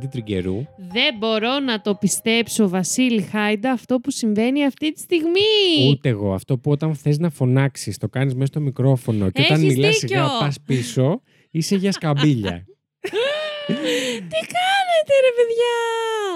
[0.00, 0.64] Lady Τριγκερού.
[0.76, 5.88] Δεν μπορώ να το πιστέψω, Βασίλη Χάιντα, αυτό που συμβαίνει αυτή τη στιγμή.
[5.90, 6.32] Ούτε εγώ.
[6.34, 9.98] Αυτό που όταν θες να φωνάξεις, το κάνεις μέσα στο μικρόφωνο και όταν Έχεις μιλάς
[9.98, 10.08] δίκιο.
[10.08, 12.64] σιγά πας πίσω, είσαι για σκαμπίλια.
[14.30, 15.76] Τι κάνετε, ρε παιδιά!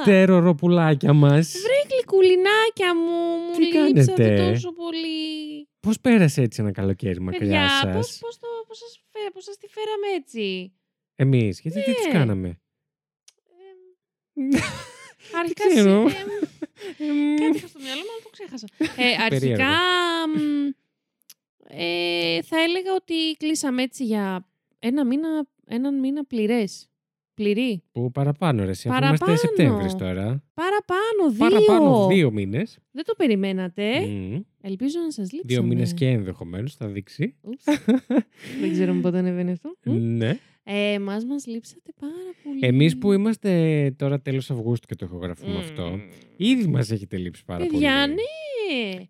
[0.04, 1.52] Τεροροπουλάκια μας.
[1.62, 5.68] Βρε γλυκουλινάκια μου, μου Τι λείψατε κάνετε; τόσο πολύ.
[5.80, 9.44] Πώς πέρασε έτσι ένα καλοκαίρι μακριά Παιδιά, σας; πώς, πώς, το, πώς, σας, φέ- πώς
[9.44, 10.72] σας τη φέραμε έτσι;
[11.16, 12.12] Εμείς, γιατί τι τις Ναι.
[12.12, 12.60] κάναμε;
[15.40, 16.08] Αρχικά ξέρω.
[16.08, 16.16] σε-
[16.98, 18.66] εμ, Κάτι είχα στο μυαλό μου, αλλά το ξέχασα.
[18.78, 19.64] Ε, αρχικά, Περίεργο.
[20.36, 20.70] μ,
[21.68, 24.46] ε, θα έλεγα ότι κλείσαμε έτσι για
[24.78, 26.88] ένα μήνα, έναν μήνα πληρές.
[27.34, 27.82] Πληρή.
[27.92, 29.30] Που παραπάνω ρε, εσύ, αφού Παραπάνω.
[29.30, 30.42] είμαστε Σεπτέμβρης τώρα.
[30.54, 31.38] Παραπάνω, δύο.
[31.38, 32.78] Παραπάνω δύο μήνες.
[32.90, 34.00] Δεν το περιμένατε.
[34.06, 34.40] Μμμ.
[34.60, 35.60] Ελπίζω να σας λείψανε.
[35.60, 37.36] Δύο μήνες και ενδεχομένως θα δείξει.
[37.40, 37.64] Ούψ.
[38.60, 39.74] Δεν ξέρουμε πότε ανεβαίνει αυτό.
[39.84, 39.92] Μ.
[40.16, 40.38] ναι.
[40.66, 42.12] Ε, εμάς μας λείψατε πάρα
[42.44, 42.58] πολύ.
[42.62, 45.56] Εμείς που είμαστε τώρα τέλος Αυγούστου και το ηχογραφούμε Μμ.
[45.58, 45.98] αυτό,
[46.36, 48.14] ήδη μας έχετε λείψει πάρα Παιδιά, πολύ.
[48.14, 48.22] ναι.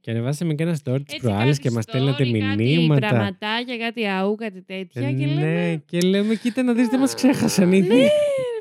[0.01, 3.09] Και ανεβάσαμε και ένα story τις Έτσι προάλλες κάτι και μας story, στέλνατε Κάτι μηνύματα.
[3.09, 5.09] πραγματάκια, κάτι αού, κάτι τέτοια.
[5.09, 7.89] Ε, και λέμε, ναι, και λέμε, κοίτα να δεις, δεν μας ξέχασαν ήδη.
[7.89, 8.09] Ναι, ρε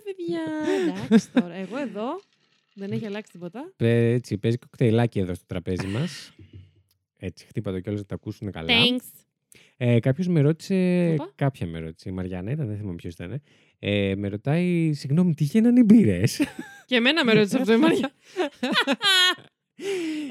[0.03, 0.41] παιδιά.
[1.03, 1.53] Εντάξει τώρα.
[1.53, 2.19] Εγώ εδώ
[2.73, 3.73] δεν έχει αλλάξει τίποτα.
[3.77, 6.33] Ε, Έτσι, παίζει κοκτέιλάκι εδώ στο τραπέζι μας.
[7.17, 8.67] Έτσι, χτύπα το κιόλας να τα ακούσουν καλά.
[8.69, 9.23] Thanks.
[9.77, 11.09] Ε, Κάποιος με ρώτησε.
[11.19, 11.31] Οπα.
[11.35, 12.09] Κάποια με ρώτησε.
[12.09, 13.41] Η Μαριάννα ήταν, δεν θυμάμαι ποιος ήταν.
[13.80, 16.41] Ε, με ρωτάει, συγγνώμη, τι γίνανε οι μπύρες;
[16.85, 18.11] Και εμένα με ρώτησε αυτό η Μαριά.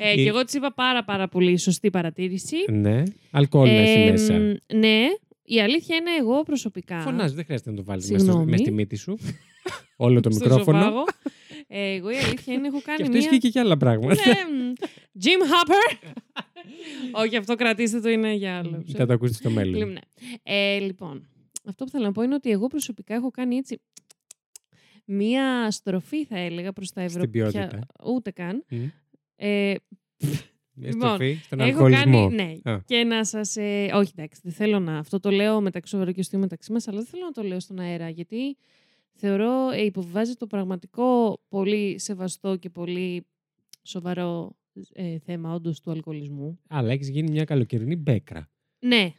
[0.00, 2.56] ε, και εγώ της είπα πάρα πάρα πολύ σωστή παρατήρηση.
[2.72, 3.02] ναι.
[3.30, 4.34] Αλκοόλ να έχει Ε, μέσα.
[4.34, 5.00] μ, ναι,
[5.44, 7.00] η αλήθεια είναι εγώ προσωπικά.
[7.00, 8.50] Φωνάζεις, δεν χρειάζεται να το βάλεις μέσα, στο- Συγγνώμη.
[8.50, 9.18] μέσα στη μύτη σου.
[9.96, 11.04] Όλο το στο μικρόφωνο.
[11.68, 11.88] Ζωβάγο.
[11.88, 13.26] Ε, εγώ η αλήθεια είναι έχω κάνει Και αυτό μία...
[13.26, 14.14] ισχύει και για άλλα πράγματα.
[14.26, 14.32] Ναι,
[14.68, 14.72] μ,
[15.22, 15.96] Jim Hopper.
[17.12, 18.84] Όχι, αυτό κρατήστε το, είναι για άλλο.
[18.96, 19.74] Θα το ακούσεις στο μέλλον.
[19.74, 20.00] Λοιπόν, ναι.
[20.42, 21.28] Ε, λοιπόν,
[21.68, 23.80] αυτό που θέλω να πω είναι ότι εγώ προσωπικά έχω κάνει έτσι
[25.04, 27.50] μία στροφή, θα έλεγα, προς τα Στην Ευρωπαϊκά.
[27.68, 27.86] ποιότητα.
[28.04, 28.64] Ούτε καν.
[28.68, 28.84] Μμ.
[29.36, 29.74] Ε,
[30.74, 32.28] Μια Λοιπόν, στροφή στον έχω αλκοολισμό.
[32.28, 32.80] κάνει, ναι, Α.
[32.84, 33.56] και να σας...
[33.56, 34.98] Ε, όχι, εντάξει, δεν θέλω να...
[34.98, 37.60] Αυτό το λέω μεταξύ σοβαρού και αστείου μεταξύ μας, αλλά δεν θέλω να το λέω
[37.60, 38.56] στον αέρα, γιατί
[39.14, 43.26] θεωρώ ε, υποβιβάζει το πραγματικό πολύ σεβαστό και πολύ
[43.82, 44.56] σοβαρό
[44.92, 46.60] ε, θέμα όντως του αλκοολισμού.
[46.68, 48.50] Αλλά έχεις γίνει μια καλοκαιρινή μπέκρα.
[48.78, 49.12] Ναι.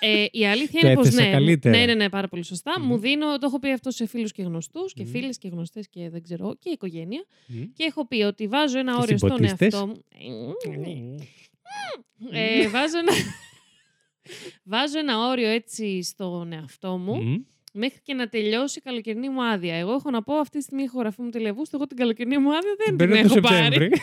[0.00, 1.30] Ε, η αλήθεια Το είναι πως έθεσα ναι.
[1.30, 1.78] καλύτερα.
[1.78, 2.80] Ναι, ναι, ναι, πάρα πολύ σωστά.
[2.80, 2.86] Μμμ.
[2.86, 5.10] Μου δίνω, το έχω πει αυτό σε φίλους και γνωστούς και Μμμ.
[5.10, 7.24] φίλες και γνωστές και δεν ξέρω, και οικογένεια.
[7.46, 7.62] Μμ.
[7.72, 9.72] Και έχω πει ότι βάζω ένα Και όριο στον συμποτίστες.
[9.72, 10.02] εαυτό μου.
[12.32, 13.12] Ε, βάζω, ένα...
[14.72, 17.36] βάζω ένα όριο έτσι στον εαυτό μου Μμ.
[17.72, 19.74] Μέχρι και να τελειώσει η καλοκαιρινή μου άδεια.
[19.74, 21.76] Εγώ έχω να πω αυτή τη στιγμή έχω γραφεί μου τηλεβούστο.
[21.76, 23.56] Εγώ την καλοκαιρινή μου άδεια δεν την Μπαίνω το έχω πάρει.
[23.56, 23.90] Σεπτέμβρη.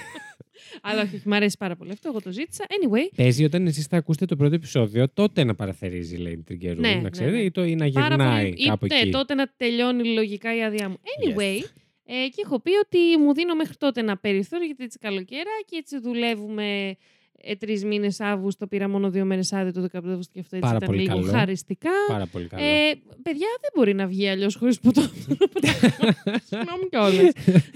[0.82, 2.10] Αλλά όχι, μου αρέσει πάρα πολύ αυτό.
[2.10, 2.66] Εγώ το ζήτησα.
[2.68, 6.80] Anyway, Παίζει όταν εσείς θα ακούσετε το πρώτο επεισόδιο, τότε να παραθερίζει, λέει την Τριγκερού.
[6.80, 7.42] Ναι, να ναι, ξέρετε, ναι.
[7.42, 8.66] ή, το, ή να πάρα γυρνάει πολύ.
[8.66, 9.10] κάπου ή, ναι, εκεί.
[9.10, 11.00] τότε να τελειώνει λογικά η άδειά μου.
[11.04, 11.64] Anyway,
[12.06, 15.76] ε, και έχω πει ότι μου δίνω μέχρι τότε ένα περιθώριο γιατί έτσι καλοκαίρα και
[15.76, 16.96] έτσι δουλεύουμε
[17.42, 18.68] ε, τρεις μήνες Αύγουστο.
[18.68, 21.16] Πήρα μόνο δύο μέρες άδεια το 15 Αύγουστο και αυτό έτσι Πάρα ήταν πολύ λίγο
[21.20, 21.32] καλό.
[21.32, 21.90] χαριστικά.
[22.08, 22.64] Πάρα πολύ καλό.
[22.64, 22.92] Ε,
[23.22, 25.02] παιδιά, δεν μπορεί να βγει αλλιώς χωρίς ποτό.
[26.50, 27.34] Συγγνώμη κιόλας.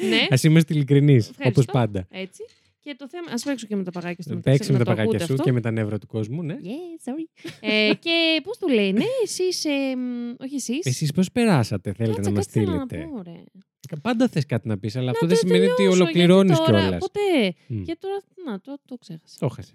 [0.09, 1.72] ναι, Α είμαστε ειλικρινεί, όπως Ευχαριστώ.
[1.72, 2.07] πάντα.
[2.12, 2.44] έτσι.
[2.79, 3.28] Και το θέμα.
[3.29, 5.34] Α παίξω και με τα παγάκια στο Παίξε με να τα το παγάκια ακούτε σου
[5.34, 5.44] αυτό.
[5.44, 6.56] και με τα νεύρα του κόσμου, ναι.
[6.63, 7.50] Yeah, sorry.
[7.59, 9.66] ε, και πώς το λένε, εσείς.
[9.66, 10.85] Ε, μ, όχι εσείς.
[10.85, 12.97] Εσείς πώς περάσατε, θέλετε να μας στείλετε.
[12.97, 13.44] Να πω, ρε.
[14.02, 16.72] Πάντα θες κάτι να πεις, αλλά αυτό Να δεν το σημαίνει ότι τελειώσω, ολοκληρώνεις γιατί
[16.72, 17.00] τώρα- κιόλας.
[17.00, 17.56] Ποτέ.
[17.86, 19.36] Και τώρα, να, το, το ξέχασα.
[19.40, 19.74] Το χάσε.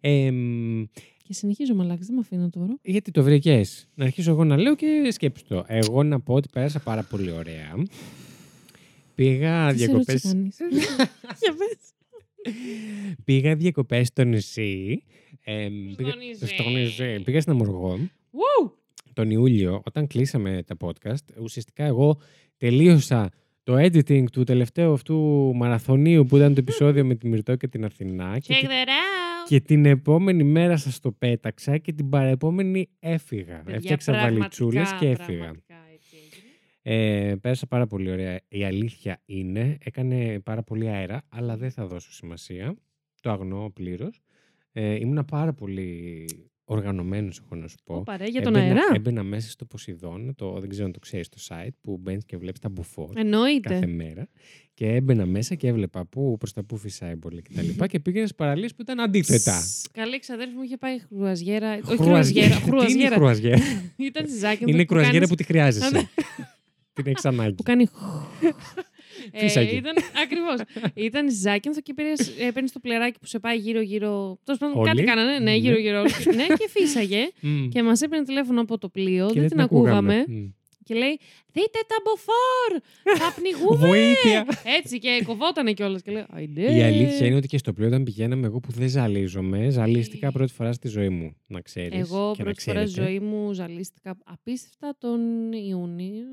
[0.00, 0.82] Ε, μ,
[1.22, 2.78] Και συνεχίζω μαλάκι, δεν με αφήνω τώρα.
[2.82, 5.64] γιατί το βρήκες; Να αρχίσω εγώ να λέω και σκέψου το.
[5.66, 7.74] Εγώ να πω ότι πέρασα πάρα πολύ ωραία.
[9.14, 10.12] Πήγα Τι σε διακοπέ.
[10.12, 10.56] ρώτησε κανείς;
[11.42, 11.78] Για πες.
[13.24, 15.02] Πήγα διακοπές στο νησί.
[15.44, 16.46] Ε, πήγα, νησί.
[16.46, 17.20] στο νησί.
[17.24, 17.98] Πήγα στην Αμοργό.
[18.32, 18.70] Woo!
[19.14, 22.18] τον Ιούλιο, όταν κλείσαμε τα podcast, ουσιαστικά εγώ
[22.56, 23.30] τελείωσα
[23.62, 25.16] το editing του τελευταίου αυτού
[25.54, 28.88] μαραθωνίου που ήταν το επεισόδιο με τη Μυρτώ και την Αθηνά και, Check τη- that
[28.88, 29.48] out.
[29.48, 33.56] και την επόμενη μέρα σας το πέταξα και την παρεπόμενη έφυγα.
[33.58, 35.38] Παιδιά, Έφτιαξα πραγματικά, βαλιτσούλες και έφυγα.
[35.38, 37.30] πραγματικά έτσι έγινε.
[37.30, 38.40] Ε, πέρασα πάρα πολύ ωραία.
[38.48, 42.74] Η αλήθεια είναι, έκανε πάρα πολύ αέρα, αλλά δεν θα δώσω σημασία.
[43.20, 44.20] Το αγνοώ πλήρως.
[44.72, 46.24] Ε, ήμουνα πάρα πολύ
[46.64, 47.94] οργανωμένος, έχω να σου πω.
[47.94, 48.82] Ωπα, ρε, για τον Έμπαινα- αέρα.
[48.94, 52.36] Έμπαινα μέσα στο Ποσειδόν, το, δεν ξέρω αν το ξέρεις το site, που μπαίνεις και
[52.36, 53.86] βλέπεις τα μπουφόρ κάθε Εννοείται.
[53.86, 54.28] μέρα.
[54.74, 57.68] Και έμπαινα μέσα και έβλεπα πού, προς τα πού φυσάει πολύ κτλ.
[57.80, 59.60] Και, και πήγαινα στις παραλίες που ήταν αντίθετα.
[59.60, 61.78] Σ, Καλή ξαδέρφη μου είχε πάει χρουαζιέρα.
[61.84, 62.54] Όχι Χρουαζιέρα.
[62.54, 62.84] χρουαζιέρα.
[62.86, 63.14] Τι είναι η Χρουαζιέρα.
[63.16, 63.62] χρουαζιέρα.
[64.08, 64.64] Ήταν στη Ζάκη.
[64.66, 65.90] είναι η κρουαζιέρα που τη Α, χρειάζεσαι.
[65.90, 66.00] ναι.
[66.94, 67.54] Την έχεις ανάγκη.
[67.54, 67.86] που κάνει.
[69.34, 69.70] Φύσαγε.
[69.70, 70.60] Ε, ήταν ακριβώς.
[70.94, 71.94] ήταν στη Ζάκυνθο και
[72.54, 74.38] παίρνεις το πλεράκι που σε πάει γύρω-γύρω.
[74.44, 74.88] Τέλος πάντων, Όλοι.
[74.88, 75.32] κάτι κάνανε.
[75.32, 75.54] Ναι, Ναι.
[75.56, 76.02] γύρω-γύρω.
[76.34, 77.28] ναι, και φύσαγε.
[77.40, 77.68] Μμ.
[77.68, 79.30] Και μας έπαιρνε τηλέφωνο από το πλοίο.
[79.32, 80.24] Και δεν την ακούγαμε.
[80.28, 80.44] Μμ.
[80.84, 81.18] και λέει
[81.54, 82.80] Δείτε τα μποφόρ!
[83.18, 83.86] Θα πνιγούμε!
[83.86, 84.46] Βοήθεια!
[84.78, 86.02] Έτσι και κοβότανε κιόλας.
[86.02, 86.76] Και λέει «Αϊντε».
[86.76, 90.52] Η αλήθεια είναι ότι και στο πλοίο όταν πηγαίναμε, εγώ που δεν ζαλίζομαι, ζαλίστηκα πρώτη
[90.52, 91.36] φορά στη ζωή μου.
[91.46, 91.92] Να ξέρεις.
[91.92, 91.98] Ε.
[91.98, 93.10] Εγώ και να πρώτη φορά στη ξέρετε.
[93.10, 95.20] ζωή μου ζαλίστηκα απίστευτα τον
[95.52, 96.24] Ιούνιο.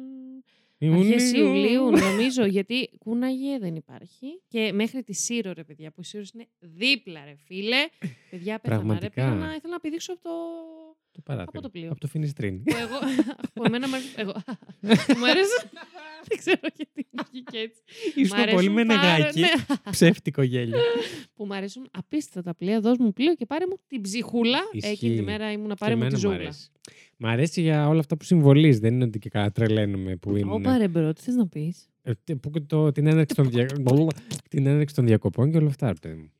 [0.82, 1.14] Ιουνίου.
[1.14, 4.42] Αρχές Ιουλίου, νομίζω, γιατί κούναγε δεν υπάρχει.
[4.48, 7.88] Και μέχρι τη Σύρο, ρε παιδιά, που η Σύρος είναι δίπλα, ρε φίλε.
[8.30, 9.10] Παιδιά, πέθανα, ρε.
[9.10, 9.10] Πραγματικά.
[9.10, 10.30] Πήγα να, ήθελα να πηδήξω από το.
[11.12, 11.52] Το παράθυρο.
[11.54, 11.92] Από το πλοίο.
[11.92, 12.58] Από το Φινιστρίνι.
[12.60, 13.00] που εγώ.
[13.54, 14.14] που εμένα μου αρέσει.
[14.16, 14.32] Εγώ.
[15.20, 15.58] μου αρέσει.
[16.28, 17.82] δεν ξέρω γιατί μου βγήκε έτσι.
[18.16, 19.40] Ήσουν Μ' αρέσουν πολύ με πάρα- νεγάκι.
[19.40, 19.48] ναι,
[19.92, 20.78] Ψεύτικο γέλιο.
[21.36, 22.80] που μου αρέσουν απίστευτα τα πλοία.
[22.80, 24.60] Δώσ' μου πλοίο και πάρε μου την ψυχούλα.
[24.72, 24.92] Ισχύει.
[24.92, 26.36] Εκείνη τη μέρα ήμουν Και πάρε μου τη εμένα μου ζούλα.
[26.36, 26.70] αρέσει.
[27.18, 28.80] Μ' αρέσει για όλα αυτά που συμβολίζει.
[28.80, 30.52] Δεν είναι ότι και καλά τρελαίνομαι που είναι.
[30.52, 33.50] Ω, πάρε bro, τι θες να πεις; Ε, τι- που και το, την, έναρξη των
[33.50, 33.66] δια...
[34.50, 36.32] την έναρξη των διακοπών και όλα αυτά, ρε παιδί μου.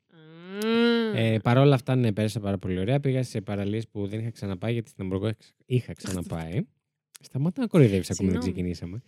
[1.16, 3.00] Ε, Παρ' όλα αυτά, ναι, πέρασα πάρα πολύ ωραία.
[3.00, 6.62] Πήγα σε παραλίες που δεν είχα ξαναπάει, γιατί στην Αμοργό είχα- είχα ξαναπάει.
[7.22, 8.72] Σταμάτα να κοροϊδεύεις ακόμα δεν Συγγνώμη.
[8.74, 9.02] ξεκινήσαμε.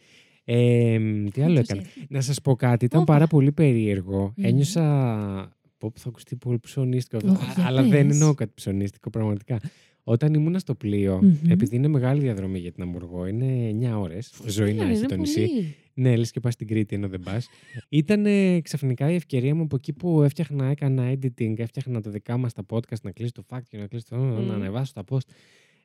[0.43, 0.99] Ε,
[1.31, 1.81] τι άλλο Τους έκανα.
[1.81, 2.05] έφυγε.
[2.09, 3.13] Να σας πω κάτι, ήταν Όπα.
[3.13, 4.33] πάρα πολύ περίεργο.
[4.37, 4.45] Μμμ.
[4.45, 5.55] Ένιωσα...
[5.77, 7.17] Πω, που θα ακουστεί πολύ ψωνίστικο.
[7.17, 7.31] αυτό.
[7.31, 8.13] Ωχ, Α- για αλλά δεν πες.
[8.15, 9.59] εννοώ κάτι ψωνίστικο, πραγματικά.
[10.03, 11.51] Όταν ήμουν στο πλοίο, Μμμ.
[11.51, 15.07] επειδή είναι μεγάλη διαδρομή για την Αμβουργό, είναι 9 ώρες, ζωή να Ναι, έχει είναι
[15.07, 15.45] το νησί.
[15.47, 15.75] πολύ.
[16.01, 17.47] Ναι, λες και πας στην Κρήτη ενώ δεν πας.
[17.89, 22.37] Ήταν ε, ξαφνικά η ευκαιρία μου από εκεί που έφτιαχνα, έκανα editing, έφτιαχνα τα δικά
[22.37, 24.15] μας τα podcast, να κλείσει το fact και να κλείσει το...
[24.15, 24.51] να Μμμ.
[24.51, 25.27] ανεβάσω τα post.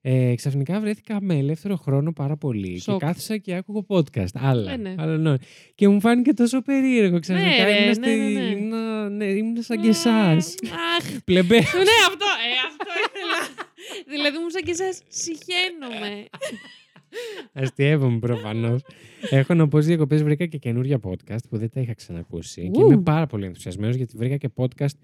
[0.01, 2.99] Ε, ξαφνικά βρέθηκα με ελεύθερο χρόνο πάρα πολύ Σοκ.
[2.99, 4.27] και κάθισα και άκουγα podcast.
[4.35, 4.73] Άλλα.
[4.73, 4.95] Ε, ναι.
[4.99, 5.35] άλλα ναι.
[5.75, 7.19] Και μου φάνηκε τόσο περίεργο.
[7.19, 8.01] Ξαφνικά ρε, ήμουν, ναι, στη...
[8.11, 8.41] ναι, ναι.
[8.51, 10.55] ήμουνα- ναι, ήμουν σαν και εσάς.
[10.99, 11.55] Αχ, Πλεμπέ.
[11.59, 13.39] ναι, αυτό, ε, αυτό ήθελα.
[14.09, 16.25] δηλαδή μου σαν και εσάς συχαίνομαι.
[17.53, 18.83] Αστειεύομαι προφανώς.
[19.31, 22.71] Έχω να πω στις διακοπές βρήκα και καινούργια podcast που δεν τα είχα ξανακούσει.
[22.71, 22.87] Και Ου.
[22.87, 24.95] είμαι πάρα πολύ ενθουσιασμένος γιατί βρήκα και podcast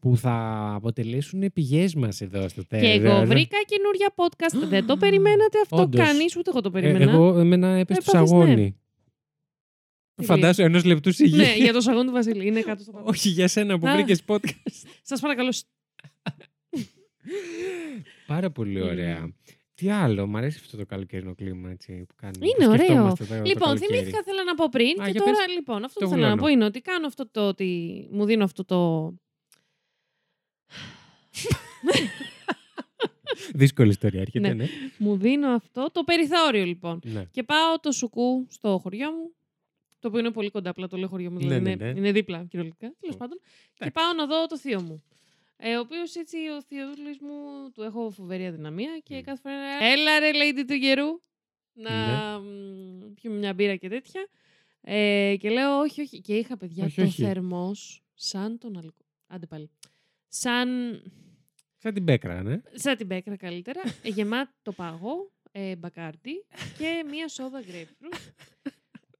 [0.00, 0.32] που θα
[0.74, 2.84] αποτελέσουν πηγές μας εδώ στο τέλος.
[2.86, 4.68] Και εγώ βρήκα καινούρια podcast.
[4.68, 6.00] Δεν το περιμένατε αυτό Όντως.
[6.06, 7.12] κανείς, ούτε εγώ το περίμενα.
[7.12, 8.36] εγώ, εμένα έπεσε το Έπαθες, ναι.
[8.38, 8.76] σαγόνι.
[10.22, 11.36] Φαντάσου ενός λεπτού σιγή.
[11.36, 12.46] ναι, για το σαγόν του Βασίλη.
[12.46, 13.04] Είναι κάτω στο πάτο.
[13.08, 13.92] Όχι για σένα που Α.
[13.94, 14.72] βρήκες podcast.
[15.02, 15.52] Σας παρακαλώ.
[18.26, 19.32] Πάρα πολύ ωραία.
[19.76, 22.46] Τι άλλο, μου αρέσει αυτό το καλοκαιρινό κλίμα έτσι, που κάνουμε.
[22.46, 22.84] Είναι που ωραίο.
[22.86, 23.92] σκεφτόμαστε το- το Λοιπόν, καλοκαίρι.
[23.92, 25.00] θυμήθηκα, θέλω να πω πριν.
[25.00, 25.54] Α, και για τώρα, πες.
[25.54, 26.42] λοιπόν, αυτό Το που θέλω να βουλώνω.
[26.46, 27.68] πω είναι ότι κάνω αυτό το ότι
[28.10, 29.12] μου δίνω αυτό το.
[33.54, 34.54] Δύσκολη ιστορία, έρχεται, Ναι.
[34.54, 34.66] ναι.
[34.98, 37.00] Μου δίνω αυτό το περιθώριο, λοιπόν.
[37.04, 37.24] ναι.
[37.30, 39.34] Και πάω το σουκού στο χωριό μου.
[39.98, 41.36] Το οποίο είναι πολύ κοντά, απλά το λέω χωριό μου.
[41.38, 41.98] Ναι, Δηλαδή ναι, είναι, ναι.
[41.98, 42.92] είναι δίπλα, κυριολεκτικά.
[43.00, 43.18] Τέλος Ω.
[43.18, 43.38] πάντων.
[43.42, 43.92] Και Εντάξει.
[44.00, 45.02] πάω να δω το θείο μου.
[45.58, 49.20] Ε, ο οποίος έτσι, ο θείος μου, του έχω φοβερή αδυναμία και Μμ.
[49.22, 49.54] κάθε φορά.
[49.76, 51.20] είναι, Έλα ρε, lady του καιρού.
[51.72, 52.38] Να Ναι.
[52.48, 54.28] μ, πιούμε μια μπύρα και τέτοια.
[54.80, 56.20] Ε, και λέω, όχι, όχι.
[56.20, 57.22] Και είχα παιδιά Όχι, το όχι.
[57.22, 59.04] θερμός σαν τον αλκο...
[59.26, 59.70] Άντε πάλι.
[60.28, 60.68] Σαν,
[61.76, 62.60] Σαν την πέκρα, ναι.
[62.74, 63.80] σαν την πέκρα καλύτερα.
[64.02, 66.44] ε, γεμάτο πάγο, ε, μπακάρτι
[66.78, 68.18] και μία σόδα grapefruit.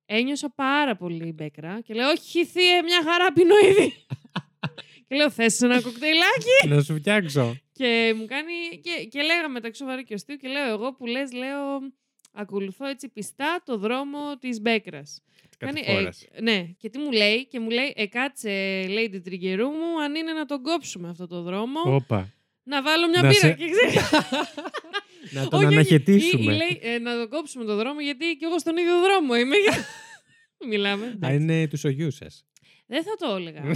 [0.06, 3.92] Ένιωσα πάρα πολύ μπέκρα και λέω, όχι θύε, μια χαρά πίνω ήδη.
[5.08, 7.56] Και λέω, θες ένα κοκτέιλάκι; να σου φτιάξω.
[7.72, 11.32] και μου κάνει, και, και λέγαμε μεταξύ σοβαρού και αστείου και λέω, εγώ που λες,
[11.32, 11.78] λέω,
[12.32, 15.20] ακολουθώ έτσι πιστά το δρόμο της μπέκρας.
[15.58, 16.26] Κάνει, Κατηφόρας.
[16.32, 18.48] ε, ναι, και τι μου λέει, και μου λέει, ε, κάτσε,
[18.88, 22.32] λέει την τριγκερού μου, αν είναι να τον κόψουμε αυτό το δρόμο, Όπα.
[22.62, 23.40] να βάλω μια Να μπύρα.
[23.40, 24.10] σε- Και ξέρεις,
[25.34, 26.52] Να τον όχι, όχι, αναχαιτήσουμε.
[26.52, 29.34] Ή, ή λέει, ε, να το κόψουμε το δρόμο, γιατί και εγώ στον ίδιο δρόμο
[29.36, 29.56] είμαι.
[30.68, 31.04] Μιλάμε.
[31.06, 31.36] Α, εντάξει.
[31.36, 32.44] είναι τους ογιούς σας.
[32.86, 33.62] Δεν θα το έλεγα.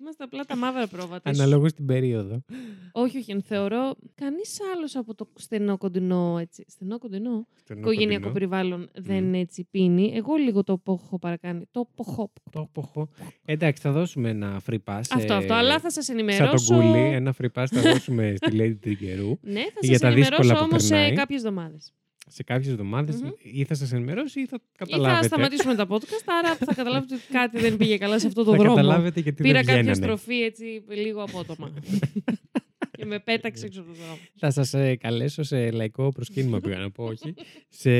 [0.00, 1.30] Είμαστε απλά τα μαύρα πρόβατα.
[1.30, 2.44] Αναλόγως την περίοδο.
[2.92, 3.40] Όχι, όχι.
[3.40, 10.12] Θεωρώ κανείς άλλος από το στενό κοντινό, έτσι, στενό κοντινό, οικογενειακό περιβάλλον δεν έτσι πίνει.
[10.14, 11.64] Εγώ λίγο το έχω παρακάνει.
[11.70, 12.32] Το ποχό.
[12.50, 13.08] Το ποχώ.
[13.44, 15.00] Εντάξει, θα δώσουμε ένα free pass.
[15.10, 15.54] Αυτό, ε, αυτό.
[15.54, 16.74] Αλλά θα σας Σαν ενημερώσω.
[16.74, 19.38] τον κούλι, ένα free pass θα δώσουμε στη Lady Τρικερού.
[19.40, 21.12] Ναι, θα για σας τα δύσκολα ενημερώσω που όμως σε περνάει.
[21.12, 21.92] κάποιες εβδομάδες.
[22.28, 23.30] Σε κάποιες εβδομάδες Μμμ.
[23.42, 25.26] ή θα σας ενημερώσει ή θα Ή θα καταλάβετε.
[25.26, 28.56] σταματήσουμε τα podcast, άρα θα καταλάβετε ότι κάτι δεν πήγε καλά σε αυτό το θα
[28.56, 28.74] δρόμο.
[28.74, 30.02] καταλάβετε γιατί Πήρα δεν κάποια βγαίνανε.
[30.04, 31.72] στροφή έτσι λίγο απότομα.
[32.90, 34.18] και με πέταξε έξω από το δρόμο.
[34.36, 37.34] Θα σας ε, καλέσω σε λαϊκό προσκύνημα πήγα να πω, όχι.
[37.68, 37.90] Σε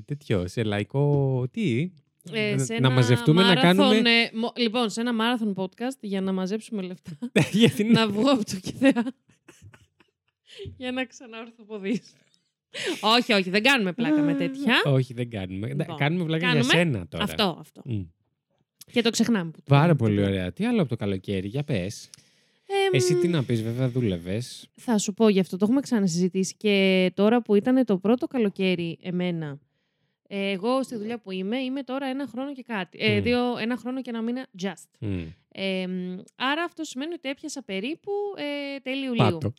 [0.00, 1.90] τέτοιο, σε λαϊκό τι.
[2.32, 4.10] Ε, σε να ένα μαζευτούμε να μάραθον, κάνουμε...
[4.10, 7.10] ε, μο- λοιπόν, σε ένα marathon podcast για να μαζέψουμε λεφτά.
[7.52, 7.92] γιατί να...
[8.04, 9.04] να βγω από το κηδέα.
[10.76, 12.02] για να ξαναορθοποδήσω.
[13.00, 14.74] Όχι, όχι, δεν κάνουμε πλάκα με τέτοια.
[14.84, 15.66] Όχι, δεν κάνουμε.
[15.68, 17.24] Λοιπόν, κάνουμε βλάκα για κάνουμε σένα τώρα.
[17.24, 17.82] Αυτό, αυτό.
[17.84, 18.00] Μμ.
[18.92, 19.50] Και το ξεχνάμε.
[19.50, 19.96] που το Πάρα κάνουμε.
[19.98, 20.52] πολύ ωραία.
[20.52, 22.10] Τι άλλο από το καλοκαίρι, για πες.
[22.66, 24.68] Εμ, Εσύ τι να πεις, βέβαια δούλευες.
[24.74, 28.98] Θα σου πω γι' αυτό, το έχουμε ξανασυζητήσει και τώρα που ήταν το πρώτο καλοκαίρι
[29.02, 29.58] εμένα.
[30.28, 32.98] ε, Εγώ στη δουλειά που είμαι, είμαι τώρα ένα χρόνο και κάτι.
[33.00, 33.22] Ε, Μμ.
[33.22, 34.88] δύο, ένα χρόνο και ένα μήνα just.
[34.98, 35.20] Μμ.
[35.60, 39.38] Ε, μ, άρα αυτό σημαίνει ότι έπιασα περίπου ε, τέλη Ιουλίου.
[39.38, 39.52] Πάτο.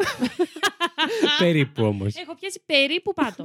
[1.39, 2.15] Περίπου όμως.
[2.15, 3.43] Έχω πιάσει περίπου πάτο.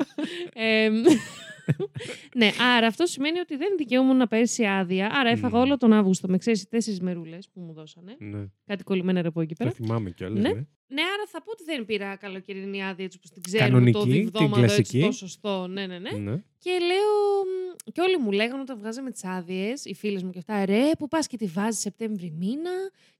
[0.54, 0.94] ε, μ,
[2.37, 5.11] ναι, άρα αυτό σημαίνει ότι δεν δικαιούμουν πέρσι άδεια.
[5.12, 5.62] Άρα έφαγα Μμμ.
[5.64, 8.16] όλο τον Αύγουστο με ξέρεις τέσσερις μερούλες που μου δώσανε.
[8.18, 8.44] Ναι.
[8.66, 9.76] Κάτι κολλημένα ρεπό εκεί Το πέρα.
[9.76, 10.42] θυμάμαι κιόλας.
[10.42, 10.49] Ναι.
[10.49, 10.61] Ναι.
[10.88, 13.68] Ναι, άρα θα πω ότι δεν πήρα καλοκαιρινή άδεια έτσι όπως την ξέρουμε.
[13.70, 15.00] Κανονική, το την διβδόμαδο έτσι κλασική.
[15.00, 15.66] το σωστό.
[15.66, 16.11] Ναι, ναι, ναι.
[16.11, 16.42] Ναι.
[16.58, 17.44] Και λέω.
[17.44, 20.90] μ, Και όλοι μου λέγανε όταν βγάζαμε τις άδειες, οι φίλες μου και αυτά, ρε,
[20.99, 22.71] που πας και τη βάζεις Σεπτέμβρη μήνα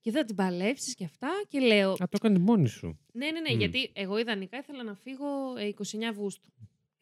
[0.01, 1.29] και δεν θα την παλέψεις και αυτά.
[1.49, 1.91] Και λέω.
[1.93, 2.99] Α, το έκανε μόνη σου.
[3.13, 3.59] Ναι, ναι, ναι, Μμ.
[3.59, 5.27] γιατί εγώ ιδανικά ήθελα να φύγω
[5.59, 6.49] ε, 29 Αυγούστου.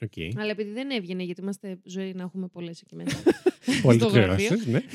[0.02, 0.38] Οκ.
[0.41, 3.23] Αλλά επειδή δεν έβγαινε, γιατί είμαστε ζωή να έχουμε πολλές εκεί μέσα.
[3.83, 4.49] Πολύ στο γραφείο.
[4.49, 4.81] κληρώσεις, ναι.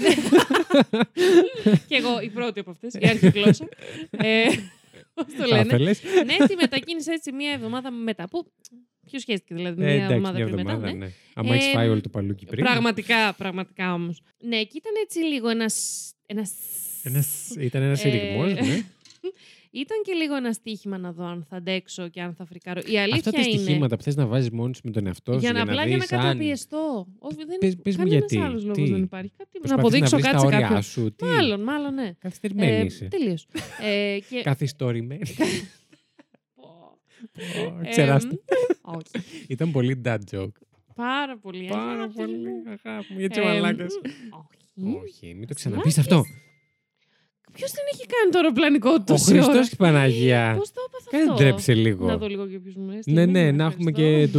[1.88, 3.68] και εγώ η πρώτη από αυτές, η αρχή γλώσσα.
[4.12, 4.46] ε,
[5.14, 8.28] Πώς το Θα λένε; ήθελες; ναι, τη μετακίνησα έτσι μία εβδομάδα μετά.
[8.28, 8.52] Που.
[9.06, 10.72] Ποιος σχέστηκε δηλαδή, μία Ε, εντάξει, εβδομάδα μια πριν μετά.
[10.72, 11.06] εβδομάδα, ναι.
[11.06, 11.12] ναι.
[11.34, 12.64] Άμα έχεις Ε, φάει όλο το παλούκι πριν.
[12.64, 14.22] Πραγματικά, πραγματικά όμως.
[14.40, 16.06] Ναι, και ήταν έτσι λίγο ένας.
[16.26, 16.52] Ένας...
[17.08, 18.60] Ένας, ήταν ένας Ε, σύριγμο, ναι.
[19.72, 22.82] Ήταν και λίγο ένα στοίχημα να δω αν θα αντέξω και αν θα φρικάρω.
[22.86, 23.58] Η αλήθεια Αυτά τα είναι.
[23.60, 25.40] στοιχήματα που θες να βάζεις μόνη σου με τον εαυτό σου.
[25.40, 27.08] Για να απλά για να δεις αν καταπιεστώ.
[27.20, 28.46] Όχι, δεν Πες- πες μου κανένας γιατί.
[28.46, 29.32] άλλος λόγος Τι; δεν υπάρχει.
[29.38, 30.82] Κάτι, να προσπαθείς αποδείξω βρεις κάτι τα σε όρια κάποιον.
[30.82, 31.16] σου.
[31.16, 32.12] Τι; Μάλλον, μάλλον, ναι.
[32.20, 33.06] Καθυστερημένη Ε, είσαι.
[33.06, 33.48] Τελείως.
[33.82, 34.42] ε, και...
[34.44, 35.22] Καθιστορημένη.
[37.84, 38.40] Ε, Ξεράστη.
[38.82, 39.26] όχι.
[39.48, 40.48] Ήταν πολύ dad joke.
[40.96, 41.68] Πάρα πολύ.
[41.70, 42.38] Πάρα αγάπη πολύ.
[42.38, 42.64] μου.
[42.84, 43.94] Αγάπη μου, γιατί ο Ε, μαλάκας.
[44.30, 44.98] Όχι.
[45.04, 46.24] Όχι, μην το ξαναπείς αυτό.
[47.54, 50.52] Ποιος δεν έχει κάνει το αεροπλανικό του Ο Χριστός και η Παναγία.
[50.54, 52.06] Ε, πώς το έπαθες Κάνε τρέψε λίγο.
[52.06, 54.30] Να δω λίγο και ποιου μου Ναι, ναι, να έχουμε και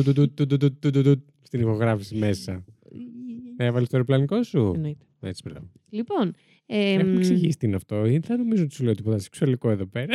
[1.43, 2.65] στην ηχογράφηση μέσα.
[3.57, 5.05] Ε, ε, έβαλες το αεροπλανικό σου; Εννοείται.
[5.21, 5.71] Έτσι, μπράβο.
[5.91, 6.35] Λοιπόν.
[6.67, 8.05] Έχουμε εξηγήσει τι είναι αυτό.
[8.23, 10.15] Θα νομίζω ότι σου λέω τίποτα σεξουαλικό εδώ πέρα.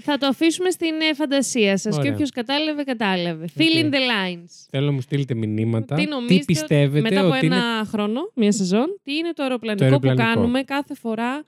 [0.00, 3.48] Θα το αφήσουμε στην φαντασία σας και όποιος κατάλαβε, κατάλαβε.
[3.56, 3.60] Okay.
[3.60, 4.66] Fill in the lines.
[4.70, 5.94] Θέλω να μου στείλετε μηνύματα.
[5.94, 7.00] Τι, τι πιστεύετε.
[7.00, 7.84] Μετά από ότι ένα είναι...
[7.84, 11.44] χρόνο, μία σεζόν, τι είναι το αεροπλανικό, το αεροπλανικό που κάνουμε κάθε φορά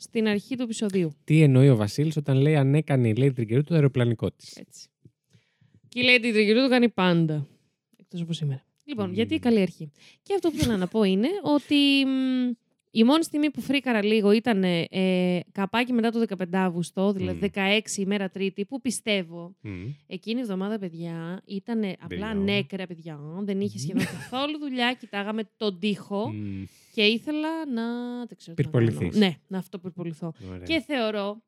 [0.00, 1.12] στην αρχή του επεισοδίου.
[1.24, 4.56] Τι εννοεί ο Βασίλης όταν λέει αν έκανε η Lady Trigger το αεροπλανικό της.
[4.56, 4.88] Έτσι.
[5.88, 7.46] Και η Lady Trigger το κάνει πάντα.
[7.96, 8.64] Εκτός από σήμερα.
[8.84, 9.14] Λοιπόν, Μμμ.
[9.14, 9.90] γιατί καλή αρχή.
[10.22, 12.50] Και αυτό που θέλω να πω είναι ότι μ,
[12.90, 17.60] η μόνη στιγμή που φρίκαρα λίγο ήταν ε, καπάκι μετά το 15 Αύγουστο, δηλαδή Μμ.
[17.94, 19.56] 16 ημέρα Τρίτη, που πιστεύω
[20.06, 22.34] εκείνη η εβδομάδα, παιδιά, ήταν απλά Παιδιά.
[22.34, 23.18] νέκρα, παιδιά.
[23.40, 24.92] Δεν είχε σχεδόν καθόλου δουλειά.
[24.92, 26.34] Κοιτάγαμε τον τοίχο
[26.94, 27.82] και ήθελα να.
[28.26, 28.84] Δεν ξέρω τι να κάνω.
[28.86, 29.18] Πυρποληθείς.
[29.18, 30.32] Ναι, να αυτό πυρποληθώ.
[30.64, 31.42] Και θεωρώ.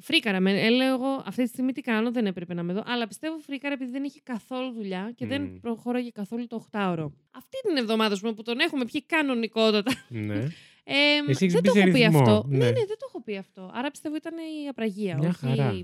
[0.00, 0.60] Φρίκαρα με.
[0.60, 2.82] Ε, λέω εγώ αυτή τη στιγμή τι κάνω, δεν έπρεπε να με δω.
[2.86, 5.58] Αλλά πιστεύω φρίκαρα επειδή δεν είχε καθόλου δουλειά και δεν Μμ.
[5.60, 7.06] προχώραγε καθόλου το 8ωρο.
[7.30, 9.92] Αυτή την εβδομάδα ας πούμε, που τον έχουμε πιει κανονικότατα.
[10.08, 10.46] Ναι.
[10.90, 12.44] Ε, Εσύ έχεις δεν μπει το σε έχω πει ρυθμό, αυτό.
[12.48, 12.56] ναι.
[12.58, 12.64] Ναι.
[12.64, 13.70] ναι, δεν το έχω πει αυτό.
[13.74, 15.74] Άρα πιστεύω ήταν η απραγία, Μια όχι χαρά.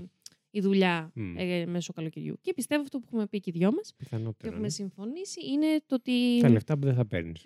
[0.49, 1.37] η δουλειά Μμ.
[1.37, 2.37] ε, μέσω καλοκαιριού.
[2.41, 4.47] Και πιστεύω αυτό που έχουμε πει και οι δυο μας και Πιθανότερο.
[4.47, 4.69] έχουμε ναι.
[4.73, 6.39] συμφωνήσει είναι το ότι.
[6.41, 7.45] Τα λεφτά που δεν θα παίρνεις.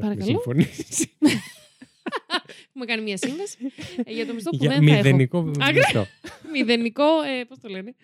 [0.00, 0.24] Παρακαλώ.
[0.24, 1.10] συμφωνήσει.
[2.68, 3.58] Έχουμε κάνει μια σύμβαση
[4.04, 4.96] ε, για το μισθό που Για δεν θα έχω.
[4.96, 5.72] μηδενικό Άγρα.
[5.72, 6.04] μισθό.
[6.52, 7.94] Μηδενικό, ε, πώς το λένε;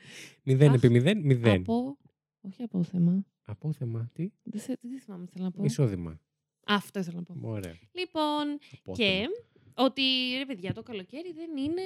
[0.43, 0.75] Μηδέν Αχ.
[0.75, 1.61] επί μηδέν, μηδέν.
[1.61, 1.99] Από.
[2.41, 3.27] Όχι απόθεμα.
[3.45, 4.11] Απόθεμα.
[4.13, 5.65] Τι; Δεν, θε- δεν θυμάμαι, θέλω να πω.
[5.65, 6.21] Εισόδημα.
[6.67, 7.49] Αυτό ήθελα να πω.
[7.49, 7.75] Ωραία.
[7.93, 8.97] Λοιπόν, Απόθεμα.
[8.97, 9.27] και
[9.75, 10.03] ότι
[10.39, 11.83] ρε παιδιά, το καλοκαίρι δεν είναι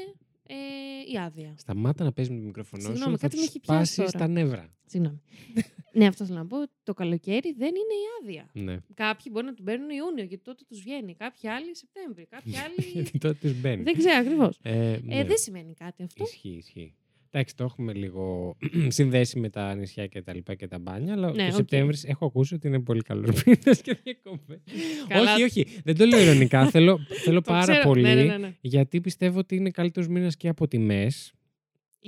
[0.47, 1.55] ε, η άδεια.
[1.59, 3.19] Σταμάτα να παίζεις με το μικρόφωνο Συγγνώμη, σου.
[3.19, 4.25] Θα κάτι με του έχει πιάσει σπάσεις τώρα.
[4.27, 4.75] τα νεύρα.
[4.87, 5.21] Συγγνώμη.
[5.99, 6.57] ναι, αυτό θέλω να πω.
[6.83, 8.51] Το καλοκαίρι δεν είναι η άδεια.
[8.53, 8.79] Ναι.
[8.95, 11.15] Κάποιοι μπορεί να την παίρνουν Ιούνιο γιατί τότε τους βγαίνει.
[11.15, 12.27] Κάποιοι άλλοι Σεπτέμβρη.
[12.27, 12.91] Κάποιοι άλλοι.
[12.93, 13.83] Γιατί τότε τους μπαίνει.
[13.83, 14.59] δεν ξέρω ακριβώς.
[14.63, 15.25] Ε, Ε, ναι.
[15.25, 16.25] δεν σημαίνει κάτι αυτό.
[16.25, 16.95] Ισχύει, ισχύει.
[17.33, 18.57] Εντάξει, το έχουμε λίγο
[18.89, 21.53] συνδέσει με τα νησιά και τα λοιπά και τα μπάνια, αλλά Ναι, το οκ.
[21.55, 24.61] Σεπτέμβρης έχω ακούσει ότι είναι πολύ καλός μήνας για διακοπές.
[25.09, 25.35] Καλά.
[25.35, 25.67] όχι, όχι.
[25.85, 26.67] Δεν το λέω ειρωνικά.
[26.71, 27.83] θέλω θέλω Το πάρα ξέρω.
[27.89, 28.03] πολύ.
[28.03, 28.55] Ναι, ναι, ναι, ναι.
[28.61, 31.33] Γιατί πιστεύω ότι είναι καλύτερος μήνας και από τιμές.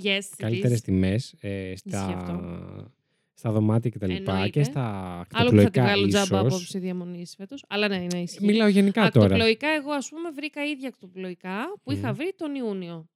[0.04, 0.82] Yes, it Καλύτερες is.
[0.82, 2.92] τιμές ε, Ισχύει στα,
[3.34, 4.50] στα δωμάτια και τα λοιπά Εννοείται.
[4.58, 6.52] και στα Άλλο που θα τη κτοπλοϊκά βγάλω τζάμπα ίσως.
[6.54, 7.64] απόψη διαμονής φέτος.
[7.68, 8.44] Αλλά ναι, ναι, ισχύει.
[8.44, 9.26] Μιλάω γενικά τώρα.
[9.26, 12.14] Ακτοπλοϊκά, εγώ ας πούμε βρήκα ίδια ακτοπλοϊκά που είχα Μμ.
[12.14, 13.06] βρει τον Ιούνιο.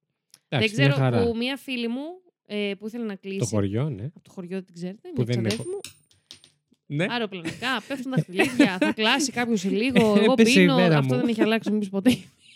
[0.49, 1.23] Εντάξει, δεν μια ξέρω χαρά.
[1.25, 2.01] που μία φίλη μου
[2.45, 3.39] ε, που ήθελε να κλείσει.
[3.39, 4.03] Το χωριό, ναι.
[4.03, 5.69] Από το χωριό δεν την ξέρετε, Που μια δεν ξαδέρφη έχω.
[5.69, 5.79] μου.
[6.85, 7.05] ναι.
[7.09, 10.15] Αεροπλανικά, πέφτουν τα χτυλίδια, θα κλάσει κάποιος σε λίγο.
[10.21, 10.75] Εγώ Έπεσε η πίνω.
[10.75, 11.19] βέρα Αυτό μου.
[11.19, 12.09] δεν έχει αλλάξει μήπως ποτέ.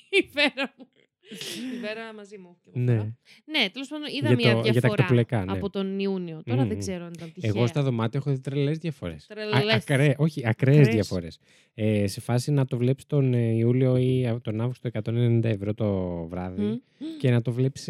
[0.10, 0.88] η βέρα μου.
[1.76, 2.58] η βέρα μαζί μου.
[2.64, 3.04] και εγώ φοράω.
[3.04, 3.14] ναι.
[3.60, 5.52] Ναι, τέλος πάντων είδα Για μια το- για τα διαφορά κτοπλοϊκά, ναι.
[5.52, 6.42] από τον Ιούνιο.
[6.46, 6.68] Τώρα Μμμ.
[6.68, 7.52] δεν ξέρω αν ήταν τυχαία.
[7.56, 9.26] Εγώ στα δωμάτια έχω δει τρελές διαφορές.
[9.28, 9.74] Τρελές.
[9.74, 10.88] Ακραίε, όχι, ακραίες Ακραίες.
[10.96, 11.40] διαφορές.
[11.74, 15.74] Ε, σε φάση να το βλέπεις τον ε, Ιούλιο ή α, τον Αύγουστο 190 ευρώ
[15.74, 16.74] το βράδυ Μμ.
[17.20, 17.84] και να το βλέπεις,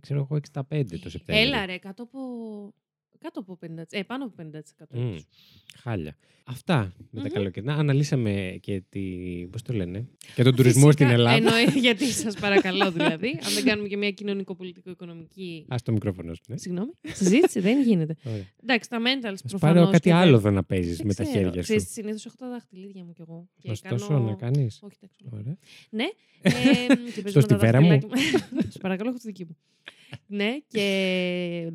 [0.00, 1.48] ξέρω εγώ, 65 το Σεπτέμβριο.
[1.48, 2.18] Έλα ρε, κάτω από,
[3.22, 3.82] κάτω από 50%.
[3.90, 4.86] Ε, πάνω από 50%.
[4.90, 5.26] Μμ, ίσως.
[5.76, 6.16] χάλια.
[6.44, 7.32] Αυτά με τα Μμμ.
[7.34, 7.74] καλοκαιρινά.
[7.74, 9.00] Αναλύσαμε και τη.
[9.50, 10.06] Πώς το λένε.
[10.34, 11.36] Και τον τουρισμό στην Φυσικά, Ελλάδα.
[11.56, 13.28] Εννοεί, γιατί σας παρακαλώ δηλαδή.
[13.46, 15.66] αν δεν κάνουμε και μια κοινωνικο-πολιτικο-οικονομική.
[15.68, 16.42] Α το μικρόφωνο σου.
[16.48, 16.56] Ναι.
[16.56, 16.90] Συγγνώμη.
[17.02, 18.16] Συζήτηση δεν γίνεται.
[18.24, 18.44] Ωραία.
[18.62, 19.76] Εντάξει, τα mentals Ας προφανώς.
[19.80, 21.74] πάρω κάτι άλλο εδώ να παίζεις με τα χέρια σου.
[21.90, 23.48] Συνήθως έχω τα δαχτυλίδια μου κι εγώ.
[23.58, 24.24] Και Ωστόσο, κάνω...
[24.24, 24.78] να κάνεις.
[24.82, 25.18] Όχι, εντάξει.
[25.32, 25.40] όλα.
[25.40, 25.56] Ωραία.
[25.90, 26.04] Ναι.
[26.44, 26.50] Ε,
[27.14, 27.88] και παίζω με τα στιβέρα μου.
[27.88, 29.56] δαχτυλάκια Σου παρακαλώ, έχω τη δική μου.
[30.26, 31.70] ναι, και.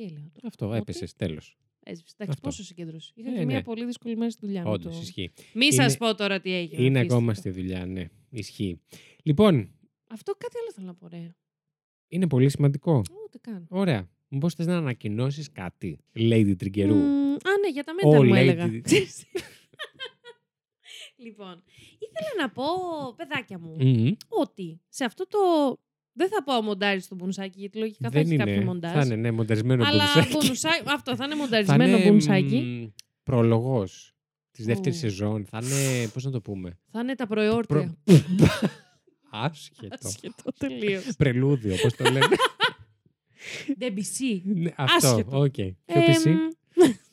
[0.00, 1.06] Τι έλεγα τώρα; Αυτό Ότι έπεσε.
[1.16, 1.56] Τέλος.
[1.82, 2.14] Έσβησε.
[2.18, 2.48] Εντάξει, Αυτό.
[2.48, 3.12] πόσο συγκέντρωση.
[3.14, 3.62] Είχα Ε, και μια ναι.
[3.62, 4.70] πολύ δύσκολη μέρα στη δουλειά μου.
[4.70, 5.30] Όντως, το- ισχύει.
[5.54, 6.82] Μη Είναι- σας πω τώρα τι έγινε.
[6.82, 7.38] Είναι αφήστε ακόμα το.
[7.38, 8.08] στη δουλειά, ναι.
[8.30, 8.80] Ισχύει.
[9.22, 9.74] Λοιπόν,
[10.06, 11.34] Αυτό κάτι άλλο θέλω να πω, ρε.
[12.08, 13.02] είναι πολύ σημαντικό.
[13.24, 13.66] Ούτε καν.
[13.70, 14.08] Ωραία.
[14.28, 16.94] Μήπως θες να ανακοινώσεις κάτι, Lady Τριγκερού.
[16.94, 18.36] Μμ, Α, ναι, για τα Ω, mental μου lady.
[18.36, 18.66] έλεγα.
[21.16, 21.62] λοιπόν,
[21.98, 22.64] ήθελα να πω,
[23.16, 24.12] παιδάκια μου, Μμμ.
[24.28, 25.38] ότι σε αυτό το.
[26.20, 28.64] Δεν θα πω μοντάρι στο μπουνσάκι, γιατί λογικά θα Δεν έχεις κάποιο είναι.
[28.64, 28.92] μοντάζ.
[28.92, 30.36] Θα είναι, ναι, μονταρισμένο αλλά μπουνσάκι.
[30.36, 32.92] μπουνουσάκι, αυτό θα είναι Θα μονταρισμένο είναι μπουνσάκι.
[33.22, 34.14] πρόλογος
[34.50, 35.00] της δεύτερης Ω.
[35.00, 35.44] σεζόν.
[35.46, 36.08] Θα είναι.
[36.08, 37.96] Πώς να το πούμε; Θα είναι τα προεόρτια.
[39.32, 39.96] Άσχετο.
[40.02, 41.06] Ασχετό τελείως.
[41.18, 42.26] Πρελούδιο, πώς το λένε.
[43.78, 44.42] Ντεμπισί.
[44.44, 45.08] Ναι, Αυτό.
[45.08, 45.38] Άσχετο.
[45.40, 45.52] Οκ.
[45.54, 46.34] Ποιο PC.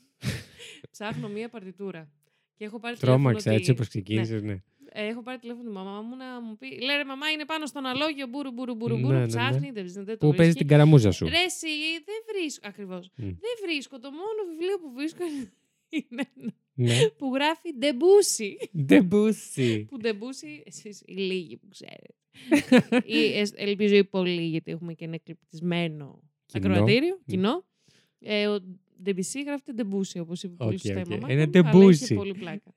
[0.92, 2.12] Ψάχνω μία παρτιτούρα.
[2.56, 4.42] Και έχω πάρει Τρόμαξα τηλέφωνο έτσι ότι- όπως ξεκίνησες.
[4.42, 4.62] Ναι.
[4.92, 6.68] Ε, έχω πάρει τηλέφωνο τη μαμά μου να μου πει.
[6.68, 8.28] Λέει ρε μαμά, είναι πάνω στο αναλόγιο.
[8.28, 8.96] Μπούρου, μπούρου, μπούρου.
[8.96, 9.26] Ναι, μπούρου ναι, ναι.
[9.28, 10.58] ψάχνει, δεν, δεν το Που παίζει βρίσκει.
[10.58, 11.26] την καραμούζα σου.
[11.26, 11.68] Ρε, εσύ,
[12.06, 12.68] δεν βρίσκω.
[12.68, 13.10] Ακριβώς.
[13.16, 13.24] Μμ.
[13.26, 14.00] Δεν βρίσκω.
[14.00, 15.24] Το μόνο βιβλίο που βρίσκω
[15.98, 17.10] είναι ένα Ναι.
[17.18, 18.58] που γράφει Ντεμπούσι.
[18.86, 19.86] Ντεμπούσι.
[19.90, 22.14] που Ντεμπούσι, εσείς οι λίγοι που ξέρετε.
[23.18, 26.66] ή, ε, ελπίζω οι πολλοί, γιατί έχουμε και ένα εκλεπτισμένο Κοινό.
[26.72, 27.32] ακροατήριο, Μμ.
[27.32, 27.66] κοινό.
[28.20, 28.60] Ε, ο
[29.04, 31.08] Ντεμπισί γράφεται Ντεμπούσι, όπως είπε πολύ Οκ, σωστά η οκ.
[31.10, 31.28] μαμά.
[31.30, 32.16] Ένα μου, αλλά είχε Ντεμπούσι.
[32.16, 32.76] πολύ πλάκα.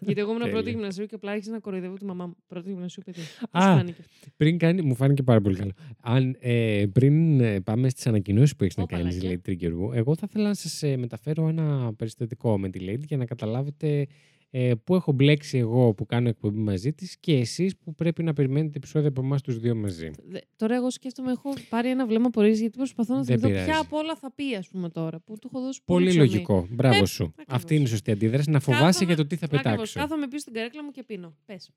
[0.00, 0.70] Γιατί εγώ ήμουν πρώτη Τέλεια.
[0.70, 2.36] γυμνασίου και απλά άρχισα να κοροϊδεύω τη μαμά μου.
[2.46, 3.20] Πρώτη γυμνασίου, παιδί.
[3.50, 4.02] Πώς Α, φάνηκε.
[4.36, 5.72] Πριν κάνει, μου φάνηκε πάρα πολύ καλό.
[6.02, 9.40] Αν, ε, πριν ε, πάμε στις ανακοινώσεις που έχεις να Ω, κάνεις, παλάκια.
[9.44, 13.24] Lady Trigger, εγώ θα ήθελα να σας μεταφέρω ένα περιστατικό με τη Lady για να
[13.24, 14.06] καταλάβετε
[14.56, 18.32] ε, πού έχω μπλέξει εγώ που κάνω εκπομπή μαζί της και εσείς που πρέπει να
[18.32, 20.10] περιμένετε επεισόδια από εμάς τους δύο μαζί.
[20.28, 23.70] Δε- Τώρα εγώ σκέφτομαι, έχω πάρει ένα βλέμμα πορείας γιατί προσπαθώ να Δεν θυμηθώ πειράζει.
[23.70, 25.20] ποια από όλα θα πει, ας πούμε τώρα.
[25.20, 26.26] Που του έχω δώσει Πολύ ψωμί.
[26.26, 26.66] λογικό.
[26.70, 27.24] Μπράβο Ε, σου.
[27.24, 27.56] ακριβώς.
[27.56, 28.50] Αυτή είναι η σωστή αντίδραση.
[28.50, 29.70] Να φοβάσαι Κάθομαι- για το τι θα Ακριβώς.
[29.70, 30.00] πετάξω.
[30.00, 31.34] Κάθομαι πίσω στην καρέκλα μου και πίνω.
[31.46, 31.70] Πες.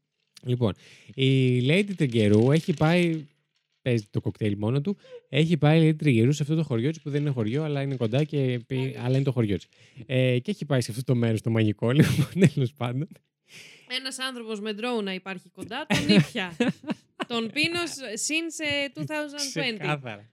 [0.43, 0.74] Λοιπόν,
[1.13, 3.25] η Lady Τριγκερού έχει πάει.
[3.88, 4.98] Παίζει το κοκτέιλ μόνο του.
[5.29, 7.81] Έχει πάει η Lady Τριγκερού σε αυτό το χωριό της που δεν είναι χωριό, αλλά
[7.81, 9.01] είναι κοντά και πει- Αλήθεια.
[9.03, 9.68] αλλά είναι το χωριό της.
[10.05, 13.07] Ε, και έχει πάει σε αυτό το μέρος το μαγικό, λοιπόν, τέλος πάντων.
[14.00, 16.55] Ένας άνθρωπος με ντρόου να υπάρχει κοντά, τον ήπια.
[17.27, 17.79] τον πίνω
[18.27, 19.03] since ε, 2020.
[19.75, 20.29] Ξεκάθαρα.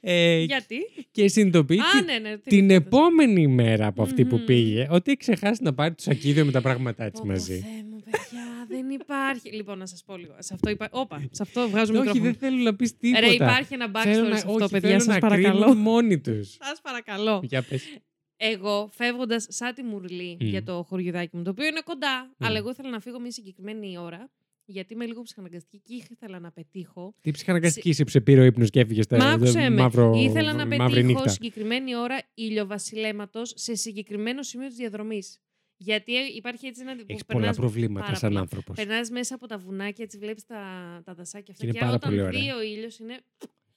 [0.00, 0.76] Ε, Γιατί;
[1.10, 2.36] Και συνειδητοποιεί Α, την- ναι, ναι.
[2.38, 2.76] τι την είπες.
[2.76, 4.44] επόμενη μέρα από αυτή που Μμμ.
[4.44, 7.58] πήγε ότι έχει ξεχάσει να πάρει το σακίδιο με τα πράγματά της Πω, πω, μαζί.
[7.58, 9.52] Θεέ μου, παιδιά, δεν υπάρχει.
[9.52, 10.34] Λοιπόν, να σας πω λίγο.
[10.38, 10.88] Σε αυτό, υπά...
[10.90, 12.24] Όπα, σε αυτό βγάζω Όχι, μικρόφωνο.
[12.24, 13.26] δεν θέλω να πεις τίποτα.
[13.26, 14.88] Ρε, υπάρχει ένα backstory Θέλω να, σε αυτό, όχι, παιδιά.
[14.88, 15.60] θέλω Σας να παρακαλώ.
[15.60, 16.48] κρίνουν μόνοι τους.
[16.60, 17.40] Σας παρακαλώ.
[17.44, 17.98] Για πες.
[18.36, 20.46] Εγώ φεύγοντας σαν τη Μουρλή Μμ.
[20.46, 22.46] για το χωριουδάκι μου, το οποίο είναι κοντά, Μμ.
[22.46, 24.30] αλλά εγώ ήθελα να φύγω μια συγκεκριμένη ώρα,
[24.64, 27.14] γιατί είμαι λίγο ψυχαναγκαστική και ήθελα να πετύχω.
[27.20, 29.70] Τι ψυχαναγκαστική είσαι που σε πήρε ο ύπνος και έφυγες στα Μα άκουσε με.
[29.70, 31.28] μαύρο, Ήθελα να μαύρη πετύχω νύχτα.
[31.28, 35.38] συγκεκριμένη ώρα ηλιοβασιλέματο σε συγκεκριμένο σημείο της διαδρομής.
[35.80, 36.96] Γιατί ε, υπάρχει έτσι ένα.
[37.06, 38.40] Έχεις πολλά προβλήματα πάρα σαν πολλά.
[38.40, 38.76] άνθρωπος.
[38.76, 40.62] Περνάς μέσα από τα βουνάκια, έτσι βλέπεις τα,
[41.04, 41.64] τα δασάκια αυτά.
[41.66, 42.40] Είναι Και, πάρα όταν πολύ ωραία.
[42.40, 43.18] δει ο ήλιος είναι.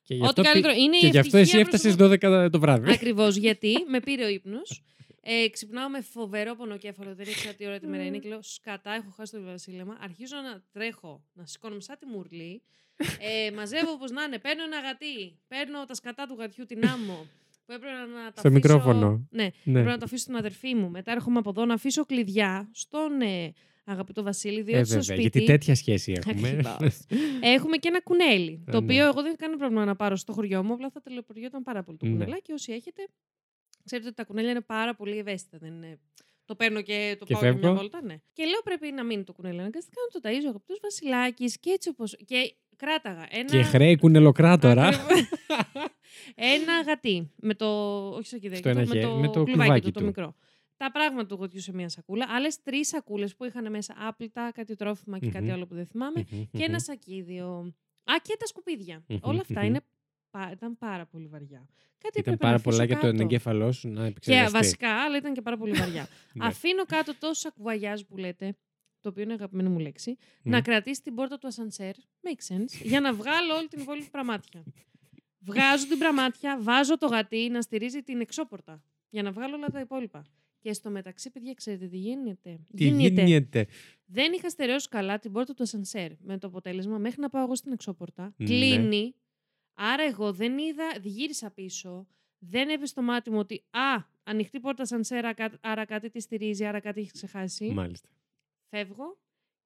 [0.04, 0.74] Και γι' Ό,τι αυτό, καλύτερο.
[0.74, 2.92] Είναι και η γι' αυτό εσύ ευτυχία έφτασες προσωπο- 12 το βράδυ.
[2.92, 4.82] Ακριβώς γιατί με πήρε ο ύπνος.
[5.24, 7.16] Ε, ξυπνάω με φοβερό πονοκέφαλο.
[7.16, 8.18] Δεν ήξερα τι ώρα τη μέρα είναι.
[8.18, 9.98] Και λέω Σκατά, έχω χάσει το βασίλεμα.
[10.02, 12.62] Αρχίζω να τρέχω, να σηκώνομαι σαν τη μουρλή.
[13.20, 14.40] Ε, μαζεύω όπως να είναι.
[14.40, 15.40] Παίρνω ένα γατί.
[15.48, 17.28] Παίρνω τα σκατά του γατιού, την άμμο.
[17.72, 18.50] Που έπρεπε να τα Στο αφήσω...
[18.54, 19.28] μικρόφωνο.
[19.32, 19.74] Ναι, Ναι.
[19.74, 20.90] πρέπει να το αφήσω στην αδερφή μου.
[20.90, 23.54] Μετά έρχομαι από εδώ να αφήσω κλειδιά στον ε,
[23.84, 25.22] αγαπητό Βασίλη, διότι Ε, στο βέβαια, σπίτι.
[25.22, 26.48] γιατί τέτοια σχέση έχουμε.
[26.50, 27.00] Ακριβώς.
[27.42, 28.64] Έχουμε και ένα κουνέλι.
[28.68, 28.84] Ε, το ναι.
[28.86, 31.98] οποίο εγώ δεν κάνω πρόβλημα να πάρω στο χωριό μου, απλά θα τελεπωριόταν πάρα πολύ
[31.98, 32.12] το Ναι.
[32.12, 32.52] κουνελάκι.
[32.52, 33.08] Όσοι έχετε,
[33.86, 35.58] ξέρετε ότι τα κουνέλια είναι πάρα πολύ ευαίσθητα.
[35.58, 36.00] Δεν είναι...
[36.46, 37.78] Το παίρνω και το Και πάω για μια φεύγω.
[37.78, 38.02] βόλτα.
[38.04, 38.16] Ναι.
[38.34, 39.60] Και λέω πρέπει να μείνει το κουνέλι.
[39.60, 42.04] Αναγκαστικά να το ταΐζω ο αγαπητός Βασιλάκης και έτσι όπω.
[42.26, 43.26] Και κράταγα.
[43.30, 43.50] Ένα...
[43.50, 44.88] Και χρέη κουνελοκράτορα.
[44.88, 45.28] Ακριβώς.
[46.36, 47.32] ένα γατί.
[47.36, 47.65] Με το.
[48.10, 50.00] Όχι στο κηδάκι, Στο ένα το- με χέρι, το, με το κλουβάκι κλουβάκι του, το
[50.00, 50.06] του.
[50.06, 50.36] μικρό.
[50.78, 52.26] Τα πράγματα του γατιού σε μία σακούλα.
[52.30, 55.52] Άλλες τρεις σακούλες που είχαν μέσα άπλυτα, κάτι τρόφιμα και κάτι Μμμ.
[55.54, 56.22] άλλο που δεν θυμάμαι.
[56.52, 57.74] και ένα σακίδιο.
[58.04, 59.04] Α, και τα σκουπίδια.
[59.08, 59.67] Μμμ, Όλα αυτά μμμ.
[59.67, 59.80] είναι,
[60.30, 61.67] πα- ήταν πάρα πολύ βαριά.
[62.04, 63.24] Κάτι Ήταν έπρεπε πάρα να πολλά αφήσω για τον κάτω.
[63.24, 64.52] εγκέφαλό σου να Και επεξεργαστεί.
[64.52, 66.08] βασικά, αλλά ήταν και πάρα πολύ βαριά.
[66.34, 66.46] Ναι.
[66.46, 68.56] Αφήνω κάτω το σακουβαγιάζ που λέτε,
[69.02, 70.50] το οποίο είναι αγαπημένη μου λέξη, Μμ.
[70.50, 74.64] να κρατήσει την πόρτα του ασανσέρ, make sense, για να βγάλω όλη την υπόλοιπη πραμάτια.
[75.40, 79.80] Βγάζω την πραμάτια, βάζω το γατί να στηρίζει την εξώπορτα, για να βγάλω όλα τα
[79.80, 80.26] υπόλοιπα.
[80.60, 83.68] Και στο μεταξύ, παιδιά, ξέρετε τι γίνεται; Τι γίνεται.
[84.06, 86.12] Δεν είχα στερεώσει καλά την πόρτα του ασανσέρ.
[86.20, 88.46] Με το αποτέλεσμα, μέχρι να πάω εγώ στην εξώπορτα, Ναι.
[88.46, 89.16] κλείνει.
[89.74, 92.08] Άρα εγώ δεν είδα, γύρισα πίσω,
[92.44, 96.80] Δεν έπεσε στο μάτι μου ότι Α, ανοιχτή πόρτα σανσέρα, άρα κάτι τη στηρίζει, άρα
[96.80, 97.72] κάτι έχει ξεχάσει.
[97.72, 98.10] Μάλιστα.
[98.76, 99.18] Φεύγω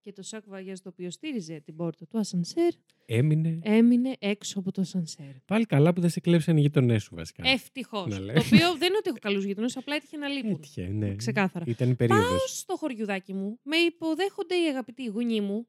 [0.02, 2.74] και το σακ βαγιάζ το οποίο στήριζε την πόρτα του ασανσέρ
[3.06, 3.60] Έμεινε.
[3.63, 5.34] έμεινε έξω από το ασανσέρ.
[5.46, 7.50] Πάλι καλά που δεν σε κλέψαν οι γειτονές σου βασικά.
[7.50, 8.08] Ευτυχώς.
[8.08, 8.36] Να λέει.
[8.36, 10.52] Το οποίο δεν είναι ότι έχω καλούς γειτονές, απλά έτυχε να λείπουν.
[10.52, 11.15] Έτυχε, ναι.
[11.15, 11.65] Ξεκάθαρα.
[11.68, 12.58] Ήταν περίοδος.
[12.58, 15.68] Στο χωριουδάκι μου με υποδέχονται οι αγαπητοί γονείς μου.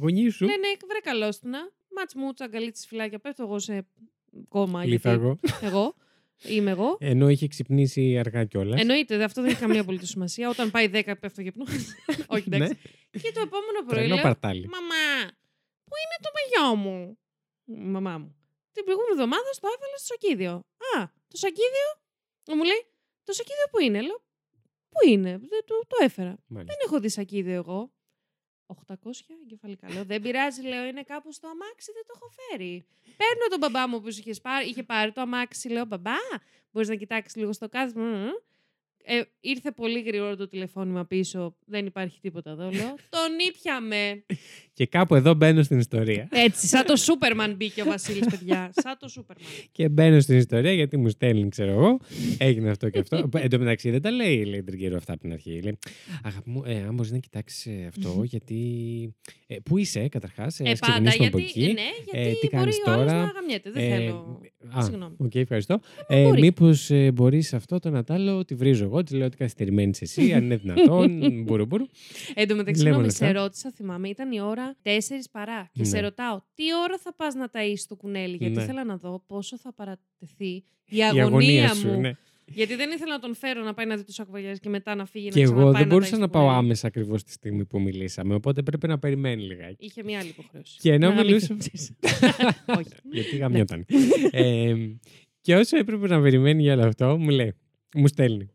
[0.00, 1.58] Γονείς σου; Ναι, ναι, βρε καλόστουνα.
[1.96, 3.18] Μάτς μου, τσαγκαλίτσι φυλάκια.
[3.18, 3.86] Πέφτω εγώ σε
[4.48, 4.84] κόμμα.
[4.84, 5.38] γιατί Λίθαργο.
[5.62, 5.94] Εγώ.
[6.44, 6.96] Είμαι εγώ.
[7.00, 8.80] Ενώ είχε ξυπνήσει αργά κιόλας.
[8.80, 10.48] Εννοείται, δε, αυτό δεν έχει καμία απολύτως σημασία.
[10.48, 11.64] Όταν πάει 10, πέφτω γεπνό.
[12.34, 12.56] Όχι, Ναι.
[12.56, 12.76] εντάξει.
[13.10, 14.68] Και το επόμενο πρωί Τρελό λέω, παρτάλι.
[14.68, 15.30] Μαμά,
[15.84, 17.18] πού είναι το μαγιό μου;
[17.64, 18.36] Η Μαμά μου.
[18.72, 20.52] Την προηγούμενη εβδομάδα στο έβαλα στο σακίδιο.
[20.94, 21.88] Α, το σακίδιο.
[22.56, 22.82] Μου λέει,
[23.24, 24.18] το σακίδιο πού είναι; Λέω,
[24.88, 25.30] πού είναι.
[25.30, 26.36] Δεν το, το έφερα.
[26.46, 26.74] Μάλιστα.
[26.74, 27.92] Δεν έχω δει σακίδιο εγώ.
[28.88, 28.94] 800
[29.42, 29.92] εγκεφαλικά.
[29.92, 32.84] Λέω, δεν πειράζει, λέω, είναι κάπου στο αμάξι, δεν το έχω φέρει.
[33.16, 36.16] Παίρνω τον μπαμπά μου που είχε πάρει, είχε πάρει το αμάξι, λέω, μπαμπά,
[36.72, 38.02] μπορείς να κοιτάξεις λίγο στο κάθισμα.
[38.02, 38.30] Μμμ.
[39.04, 41.56] Ε, ήρθε πολύ γρήγορα το τηλεφώνημα πίσω.
[41.64, 42.70] Δεν υπάρχει τίποτα εδώ.
[42.70, 44.24] Λέω, τον ήπιαμε.
[44.74, 46.28] Και κάπου εδώ μπαίνω στην ιστορία.
[46.32, 48.70] Έτσι, σαν το Σούπερμαν μπήκε ο Βασίλης, παιδιά.
[48.82, 49.44] Σαν το Σούπερμαν.
[49.72, 51.98] Και μπαίνω στην ιστορία γιατί μου στέλνει, ξέρω εγώ.
[52.38, 53.28] Έγινε αυτό και αυτό.
[53.36, 55.60] Εν τω μεταξύ δεν τα λέει, λέει τριγύρω αυτά από την αρχή.
[55.62, 55.78] Λέει,
[56.22, 58.56] Αγάπη μου, ε, αν μπορείς να κοιτάξεις αυτό, γιατί.
[59.46, 61.70] Ε, πού είσαι, καταρχάς, ε, Ε, ας πάντα, ξεκινήσουμε από γιατί, εκεί.
[61.70, 63.70] ε, ναι, γιατί τι μπορεί κάνεις ο άλλος τώρα; να γαμιέται.
[63.70, 64.40] Δεν Ε, θέλω.
[64.78, 65.14] Α, Συγγνώμη.
[65.18, 65.80] οκ, ευχαριστώ.
[66.06, 66.40] Ε, μπορεί.
[66.40, 70.32] Μήπως ε, μπορείς αυτό το Νατάλο, τη βρίζω εγώ, τη λέω ότι καθυστερημένης είσαι εσύ,
[70.32, 71.20] αν είναι δυνατόν.
[71.44, 71.84] Μπουρου, μπουρου.
[72.34, 73.26] Εν τω μεταξύ, Λέμε συγγνώμη, λεφτά.
[73.26, 75.68] σε ρώτησα, θυμάμαι, ήταν η ώρα 4 παρά.
[75.72, 75.88] Και Ναι.
[75.88, 78.62] σε ρωτάω, τι ώρα θα πας να ταΐσεις το κουνέλι, γιατί Ναι.
[78.62, 80.64] ήθελα να δω πόσο θα παρατεθεί η
[80.96, 81.74] Η αγωνία, αγωνία μου.
[81.74, 82.12] σου, ναι.
[82.44, 85.04] Γιατί δεν ήθελα να τον φέρω να πάει να δει τους ακουβαγιάζει και μετά να
[85.06, 86.58] φύγει Και να εγώ ξαναπάει δεν να μπορούσα ταΐσει να το πάω κουνέλι.
[86.64, 88.34] άμεσα ακριβώς τη στιγμή που μιλήσαμε.
[88.34, 89.84] Οπότε πρέπει να περιμένει λιγάκι.
[89.84, 90.78] Είχε μια άλλη υποχρέωση.
[90.80, 91.96] Και ενώ Να μιλούσα- γαμηθεί.
[92.78, 92.88] Όχι.
[93.12, 93.86] Γιατί γαμιόταν.
[94.30, 94.74] ε,
[95.40, 97.54] και όσο έπρεπε να περιμένει για όλο αυτό, μου λέει,
[97.94, 98.50] μου στέλνει.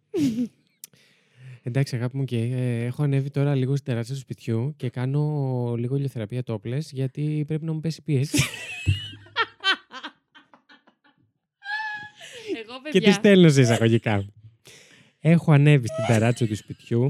[1.68, 5.76] Εντάξει, αγάπη μου, και ε, έχω ανέβει τώρα λίγο στην τεράστια του σπιτιού και κάνω
[5.78, 8.38] λίγο ηλιοθεραπεία τόπλες γιατί πρέπει να μου πέσει πίεση.
[12.64, 14.26] Εγώ, και τη παιδιά, στέλνω σε εισαγωγικά.
[15.20, 17.08] έχω ανέβει στην ταράτσα του σπιτιού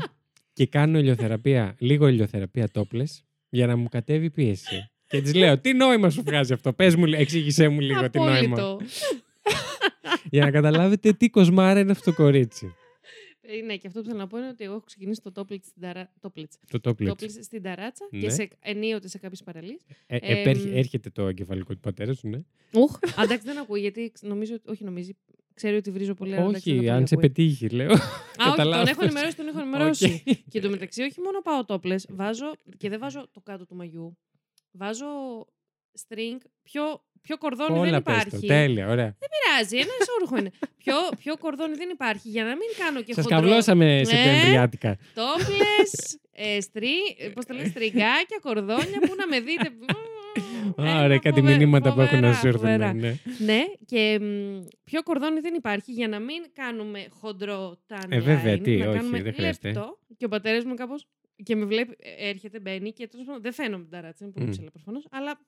[0.54, 4.90] και κάνω ηλιοθεραπεία, λίγο ηλιοθεραπεία τόπλες για να μου κατέβει πίεση.
[5.08, 8.62] Και της λέω, τι νόημα σου βγάζει αυτό, πες μου, εξήγησέ μου λίγο τι νόημα.
[8.62, 8.80] απόλυτο.
[10.32, 12.76] για να καταλάβετε τι κοσμάρα είναι αυτό το κορίτσι.
[13.50, 15.64] Ε, ναι, και αυτό που θέλω να πω είναι ότι εγώ έχω ξεκινήσει το τόπλες
[15.66, 16.12] στην, ταρα...
[16.20, 16.58] τόπλες.
[16.70, 17.10] Το τόπλες.
[17.10, 18.20] Τόπλες στην ταράτσα Ναι.
[18.20, 18.48] και σε...
[18.60, 19.82] ενίοτε σε κάποιες παραλίες.
[20.08, 20.38] Ε, Εμ.
[20.40, 22.42] επέρχε- έρχεται το εγκεφαλικό του πατέρα σου, ναι.
[22.74, 22.98] Ουχ.
[23.24, 24.54] Εντάξει, δεν ακούει γιατί ξ- νομίζω.
[24.54, 25.16] ότι- Όχι, νομίζει.
[25.54, 26.34] Ξέρει ότι βρίζω πολύ.
[26.36, 27.28] αλλά εντάξει, δεν όχι, το αν σε ακούει.
[27.28, 27.92] πετύχει, λέω.
[27.92, 28.02] Α, όχι,
[28.36, 28.90] τον Καταλάβεις.
[28.90, 30.24] έχω ενημερώσει, τον έχω ενημερώσει.
[30.28, 30.36] Οκ.
[30.52, 34.18] Και το μεταξύ, όχι μόνο πάω τόπλες, βάζω και δεν βάζω το κάτω του μαγιού.
[34.72, 35.06] Βάζω
[36.08, 38.22] string, πιο, πιο κορδόνι δεν Όλα πες το.
[38.28, 38.48] υπάρχει.
[38.48, 39.16] Τέλεια, ωραία.
[39.20, 40.52] πειράζει, ένα όρουχο είναι.
[40.84, 43.40] πιο, πιο κορδόνι δεν υπάρχει για να μην κάνω και Σας χοντρό.
[43.40, 44.98] καβλώσαμε Ε, σεπτεμβριάτικα.
[45.14, 49.68] Τόπλες, ε, στρι, ε, πώς το λένε, στριγκάκια, κορδόνια που να με δείτε.
[50.82, 52.62] Α, Ένα Ωραία, κάτι φοβε- μηνύματα που έχουν να φοβερά, σου έρθουν.
[52.62, 52.94] φοβερά.
[52.94, 53.16] ναι.
[53.40, 58.56] Ναι, και μ, πιο κορδόνι δεν υπάρχει για να μην κάνουμε χοντρό tan Ε, βέβαια,
[58.56, 59.68] line, τι, να όχι, κάνουμε δεν χρειάζεται.
[59.68, 59.98] λεπτό.
[60.18, 61.08] Και ο πατέρας μου κάπως.
[61.44, 64.46] και με βλέπει, ε, έρχεται, μπαίνει και τέλος πάντων δεν φαίνομαι την ταράτσα, είναι πολύ
[64.46, 64.52] Μμ.
[64.52, 65.40] ψηλά προφανώς, αλλά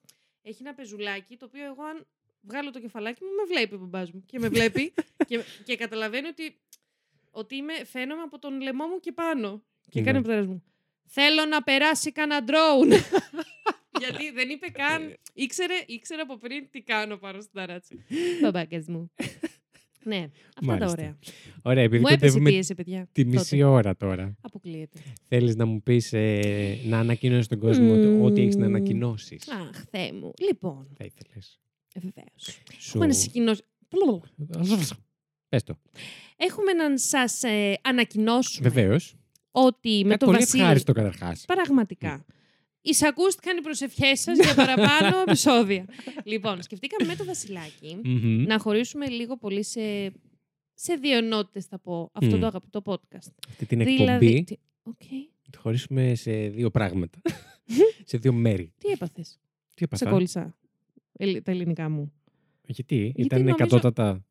[0.41, 2.06] έχει ένα πεζουλάκι το οποίο εγώ αν
[2.41, 4.93] βγάλω το κεφαλάκι μου με βλέπει ο μπαμπάς μου και με βλέπει
[5.28, 6.58] και, και καταλαβαίνει ότι,
[7.32, 9.63] ότι είμαι, φαίνομαι από τον λαιμό μου και πάνω.
[9.89, 10.06] Και Ναι.
[10.06, 10.63] κάνει ο πατέρας μου.
[11.06, 12.91] Θέλω να περάσει κανένα drone.
[13.99, 15.15] Γιατί δεν είπε καν.
[15.34, 17.95] Ήξερε, ήξερε από πριν τι κάνω πάνω στην ταράτσα.
[18.41, 19.12] Μπαμπάκες μου.
[20.09, 20.85] Ναι, αυτά Μάλιστα.
[20.85, 21.17] τα ωραία.
[21.61, 23.07] Ωραία, επειδή Μου έπεσε κοντεύουμε πίεση, παιδιά.
[23.11, 23.37] τη τότε.
[23.37, 24.99] μισή ώρα τώρα, Αποκλείεται.
[25.27, 26.11] θέλεις να μου πεις
[26.85, 28.75] να ανακοινώσεις τον κόσμο το- ό,τι έχεις να Μμμ.
[28.75, 30.33] ανακοινώσεις; Αχ, Θεέ μου.
[30.47, 31.59] Λοιπόν, Θα ήθελες.
[31.93, 32.59] ε, βεβαίως.
[32.77, 32.89] Σου.
[32.89, 33.63] Έχουμε να σας ανακοινώσει-
[35.49, 35.79] Πες το.
[36.37, 39.15] Έχουμε να σας ε, ανακοινώσουμε Βεβαίως.
[39.51, 40.61] ότι με Κάτι το πολύ Βασίλη.
[40.61, 41.45] ευχάριστο καταρχάς.
[41.45, 42.25] Πραγματικά.
[42.81, 45.85] Εισακούστηκαν οι προσευχές σας για παραπάνω επεισόδια.
[46.23, 48.01] λοιπόν, σκεφτήκαμε με το Βασιλάκι
[48.47, 50.11] να χωρίσουμε λίγο πολύ σε,
[50.73, 52.39] σε δύο ενότητες, θα πω, αυτό Μμ.
[52.39, 53.31] το αγαπητό podcast.
[53.49, 54.95] Αυτή την εκπομπή Δηλαδή, τι, Οκ.
[55.51, 57.21] τη χωρίσουμε σε δύο πράγματα.
[58.09, 58.73] σε δύο μέρη.
[58.77, 59.29] τι έπαθες,
[59.67, 60.09] Τι σε έπαθα.
[60.09, 60.55] κόλλησα
[61.13, 62.13] ελ- τα ελληνικά μου.
[62.65, 64.23] Γιατί, ήταν νομίζω- εκατότατα.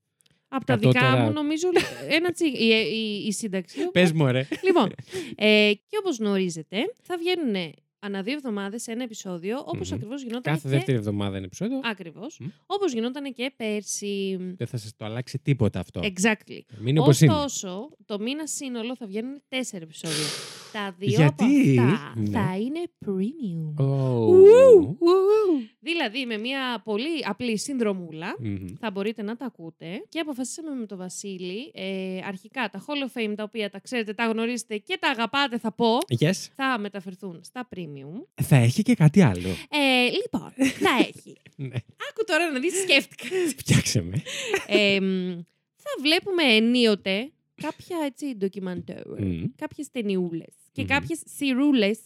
[0.48, 1.68] Από τα δικά Κατώτερα- μου νομίζω
[2.08, 2.46] ένα τσι...
[2.46, 3.90] η, η, η σύνταξη.
[3.90, 4.48] Πες μου, ρε.
[4.64, 4.88] λοιπόν,
[5.37, 9.96] ε, και όπως γνωρίζετε, θα βγαίνουν ανά δύο εβδομάδες ένα επεισόδιο, όπως Μμμ.
[9.96, 10.68] ακριβώς γινόταν Κάθε και...
[10.68, 11.80] δεύτερη εβδομάδα είναι επεισόδιο.
[11.84, 12.38] Ακριβώς.
[12.38, 12.46] Μμ.
[12.66, 14.37] Όπως γινόταν και πέρσι.
[14.56, 16.00] Δεν θα σας το αλλάξει τίποτα αυτό.
[16.04, 16.61] Exactly.
[16.78, 17.32] Μην όπως είναι.
[17.32, 20.26] Ωστόσο, το μήνα σύνολο θα βγαίνουν τέσσερα επεισόδια.
[20.72, 22.31] Τα δύο Γιατί; από αυτά Ναι.
[22.31, 23.85] θα είναι premium.
[23.85, 23.85] Ω.
[23.85, 25.62] Ου, ου, ου.
[25.81, 28.66] Δηλαδή, με μια πολύ απλή συνδρομούλα, Μμμ.
[28.81, 29.87] θα μπορείτε να τα ακούτε.
[30.09, 34.12] Και αποφασίσαμε με τον Βασίλη, ε, αρχικά τα Hall of Fame, τα οποία τα ξέρετε,
[34.14, 36.46] τα γνωρίζετε και τα αγαπάτε, θα πω, Yes.
[36.57, 38.42] θα μεταφερθούν στα Premium.
[38.42, 39.48] Θα έχει και κάτι άλλο.
[39.70, 41.37] Ε, λοιπόν, θα έχει.
[41.61, 41.76] Ναι.
[42.11, 43.26] Άκου τώρα να δεις, σκέφτηκα.
[43.57, 44.22] Φτιάξε με.
[44.66, 45.40] Ε, μ,
[45.76, 49.44] θα βλέπουμε ενίοτε κάποια έτσι ντοκιμαντέρ, Μμ.
[49.57, 50.88] κάποιες ταινιούλες και Μμμ.
[50.88, 51.99] κάποιες σιρούλες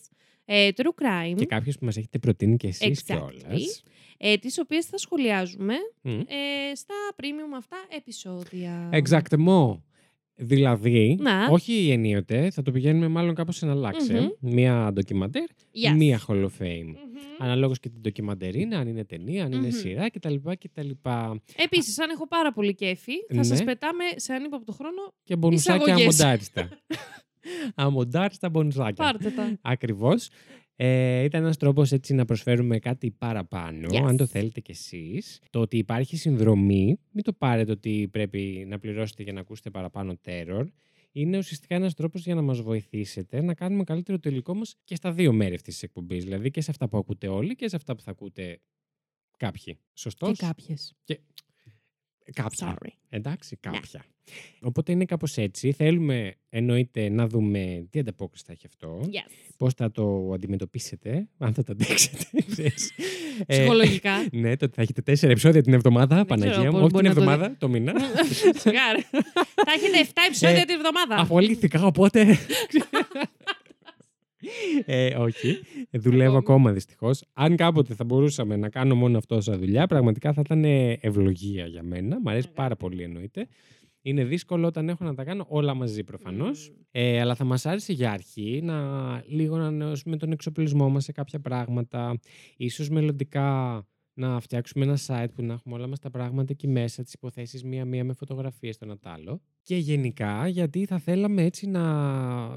[0.45, 3.31] ε, true crime, Και κάποιο που μας έχετε προτείνει και εσείς Exactly.
[3.39, 3.83] κιόλας.
[4.19, 8.91] ε, τις οποίες θα σχολιάζουμε ε, στα premium αυτά επεισόδια.
[8.93, 9.79] Exactement.
[10.35, 11.47] Δηλαδή, Να.
[11.51, 14.37] όχι ενίοτε, θα το πηγαίνουμε μάλλον κάπως εναλλάξε.
[14.41, 15.97] Μία ντοκιμαντέρ, Yes.
[15.97, 16.85] μία Hall of Fame.
[16.87, 16.95] Μμμ.
[17.39, 19.71] Αναλόγως και την ντοκιμαντερίνα, αν είναι ταινία, αν είναι Μμμ.
[19.71, 20.35] σειρά κτλ.
[20.59, 20.91] κτλ.
[21.57, 23.43] Επίσης, αν έχω πάρα πολύ κέφι, θα Ναι.
[23.43, 25.15] σας πετάμε σε ανύποπτο χρόνο.
[25.25, 26.21] Και μπονουσάκια Εισαγωγές.
[26.21, 26.69] αμοντάριστα.
[27.75, 29.05] αμοντάριστα μπονουσάκια.
[29.05, 29.59] Πάρτε τα.
[29.63, 30.29] Ακριβώς.
[30.85, 33.97] Ε, ήταν ένας τρόπος έτσι να προσφέρουμε κάτι παραπάνω, Yes.
[34.07, 35.41] αν το θέλετε κι εσείς.
[35.51, 40.15] Το ότι υπάρχει συνδρομή, μην το πάρετε ότι πρέπει να πληρώσετε για να ακούσετε παραπάνω
[40.25, 40.65] terror.
[41.13, 44.95] Είναι ουσιαστικά ένας τρόπος για να μας βοηθήσετε να κάνουμε καλύτερο το υλικό μας και
[44.95, 46.25] στα δύο μέρη αυτής της εκπομπής.
[46.25, 48.61] Δηλαδή και σε αυτά που ακούτε όλοι και σε αυτά που θα ακούτε
[49.37, 49.79] κάποιοι.
[49.95, 50.95] Σωστός; Και κάποιες.
[52.33, 52.75] Κάποια.
[52.79, 52.89] Sorry.
[53.09, 54.05] Εντάξει, κάποια.
[54.61, 55.73] Οπότε είναι κάπως έτσι.
[55.73, 59.01] Θέλουμε εννοείται να δούμε τι ανταπόκριση θα έχει αυτό.
[59.05, 59.31] Yes.
[59.57, 62.25] Πώς θα το αντιμετωπίσετε, αν θα το αντέξετε.
[62.51, 62.93] ξέρεις.
[63.47, 64.13] Ε, Ψυχολογικά.
[64.33, 66.79] ναι, το ότι θα έχετε τέσσερα επεισόδια την εβδομάδα, Δεν Παναγία ξέρω μου.
[66.81, 67.93] πώς Όχι την μπορεί να το εβδομάδα, το μήνα.
[68.63, 69.01] Σιγά, ρε.
[69.55, 71.15] Θα έχετε 7 επεισόδια Ε, την εβδομάδα.
[71.17, 72.27] Αφολήθηκα, οπότε.
[74.85, 75.59] ε, όχι.
[75.91, 76.37] Ε, Δουλεύω Ακόμη.
[76.39, 77.25] ακόμα δυστυχώς.
[77.33, 80.65] Αν κάποτε θα μπορούσαμε να κάνω μόνο αυτό σαν δουλειά, πραγματικά θα ήταν
[81.01, 82.21] ευλογία για μένα.
[82.21, 83.47] Μ' αρέσει πάρα πολύ εννοείται.
[84.05, 86.69] Είναι δύσκολο όταν έχω να τα κάνω όλα μαζί προφανώς.
[86.71, 86.77] Μμμ.
[86.91, 88.77] Ε, αλλά θα μας άρεσε για αρχή να
[89.27, 92.19] λίγο να ανανεώσουμε τον εξοπλισμό μας σε κάποια πράγματα.
[92.57, 93.81] Ίσως μελλοντικά
[94.15, 97.65] να φτιάξουμε ένα site που να έχουμε όλα μας τα πράγματα εκεί μέσα, τις υποθέσεις
[97.65, 99.41] μία-μία με φωτογραφίες το ένα τ' άλλο.
[99.63, 101.83] Και γενικά γιατί θα θέλαμε έτσι να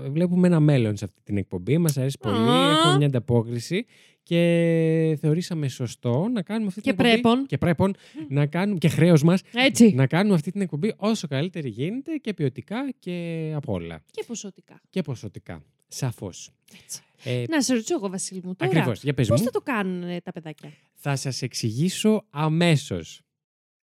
[0.09, 1.77] βλέπουμε ένα μέλλον σε αυτή την εκπομπή.
[1.77, 2.71] Μας αρέσει πολύ, Α.
[2.71, 3.85] έχουμε μια ανταπόκριση
[4.23, 7.21] και θεωρήσαμε σωστό να κάνουμε αυτή Και την εκπομπή.
[7.21, 7.45] πρέπον.
[7.45, 7.95] Και πρέπον
[8.29, 9.93] να κάνουμε και χρέος μας Έτσι.
[9.93, 14.01] να κάνουμε αυτή την εκπομπή όσο καλύτερη γίνεται και ποιοτικά και απ' όλα.
[14.11, 14.81] Και ποσοτικά.
[14.89, 15.63] Και ποσοτικά.
[15.87, 16.51] Σαφώς.
[16.83, 17.01] Έτσι.
[17.23, 18.71] Ε, Να σε ρωτήσω εγώ, Βασίλη μου, τώρα.
[18.71, 19.03] Ακριβώς.
[19.03, 19.45] Για πες Πώς μου.
[19.45, 23.21] θα το κάνουν ε, τα παιδάκια; Θα σας εξηγήσω αμέσως.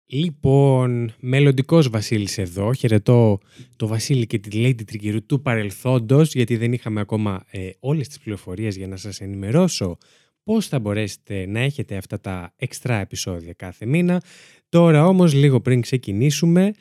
[0.10, 2.74] Λοιπόν, μελλοντικός Βασίλης εδώ.
[2.74, 3.39] Χαιρετώ
[3.76, 8.20] το Βασίλη και τη Lady Τρικυρού του παρελθόντος, γιατί δεν είχαμε ακόμα ε, όλες τις
[8.20, 9.98] πληροφορίες για να σας ενημερώσω
[10.43, 14.22] πώς θα μπορέσετε να έχετε αυτά τα εξτρά επεισόδια κάθε μήνα.
[14.70, 16.74] Τώρα όμως, λίγο πριν ξεκινήσουμε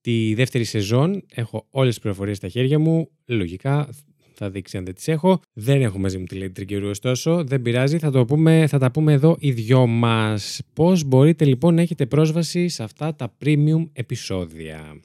[0.00, 3.10] τη δεύτερη σεζόν, έχω όλες τις πληροφορίες στα χέρια μου.
[3.26, 3.88] Λογικά
[4.36, 5.40] θα δείξει αν δεν τις έχω.
[5.52, 7.44] Δεν έχω μαζί μου τη Lady Τρικυρού ωστόσο.
[7.44, 10.60] Δεν πειράζει, θα, το πούμε, θα τα πούμε εδώ οι δυο μας.
[10.72, 15.00] Πώς μπορείτε λοιπόν να έχετε πρόσβαση σε αυτά τα premium επεισόδια.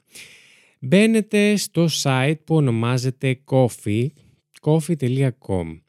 [0.80, 4.06] Μπαίνετε στο site που ονομάζεται coffee,
[4.60, 5.80] coffee.com.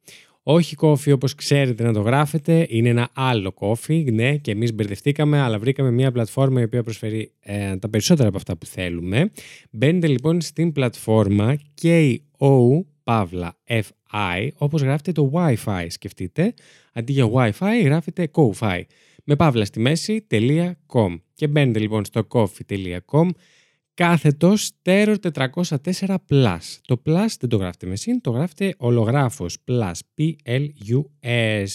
[0.43, 5.39] Όχι coffee όπως ξέρετε να το γράφετε, είναι ένα άλλο coffee, ναι, και εμείς μπερδευτήκαμε,
[5.39, 9.31] αλλά βρήκαμε μια πλατφόρμα η οποία προσφέρει ε, τα περισσότερα από αυτά που θέλουμε.
[9.71, 16.53] Μπαίνετε λοιπόν στην πλατφόρμα KO Παύλα FI, όπως γράφετε το Wi-Fi, σκεφτείτε.
[16.93, 18.81] Αντί για Wi-Fi γράφετε Ko-Fi.
[19.23, 20.27] Με παύλα στη μέση,
[20.87, 21.19] .com.
[21.33, 23.29] Και μπαίνετε λοιπόν στο coffee.com
[23.93, 26.57] κάθετος Terror 404 Plus.
[26.85, 31.67] Το Plus δεν το γράφετε με συν, το γράφετε ολογράφος Plus, P-L-U-S.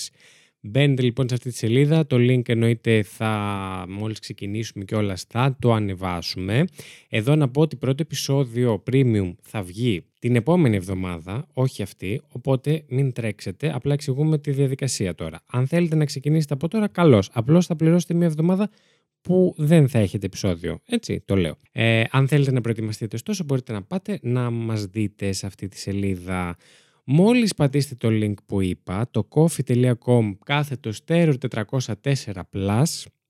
[0.61, 5.57] Μπαίνετε λοιπόν σε αυτή τη σελίδα, το link εννοείται θα μόλις ξεκινήσουμε και όλα θα
[5.59, 6.64] το ανεβάσουμε.
[7.09, 12.85] Εδώ να πω ότι πρώτο επεισόδιο premium θα βγει την επόμενη εβδομάδα, όχι αυτή, οπότε
[12.88, 15.40] μην τρέξετε, απλά εξηγούμε τη διαδικασία τώρα.
[15.47, 17.31] Αν θέλετε να ξεκινήσετε από τώρα, καλώς.
[17.33, 18.71] Απλώς θα πληρώσετε μια εβδομάδα
[19.21, 20.81] που δεν θα έχετε επεισόδιο.
[20.87, 21.57] Έτσι το λέω.
[21.73, 25.79] Ε, αν θέλετε να προετοιμαστείτε ωστόσο μπορείτε να πάτε να μας δείτε σε αυτή τη
[25.79, 26.57] σελίδα.
[27.11, 32.14] Μόλις πατήσετε το link που είπα, το coffee.com κάθετο Terror 404
[32.53, 32.85] Plus,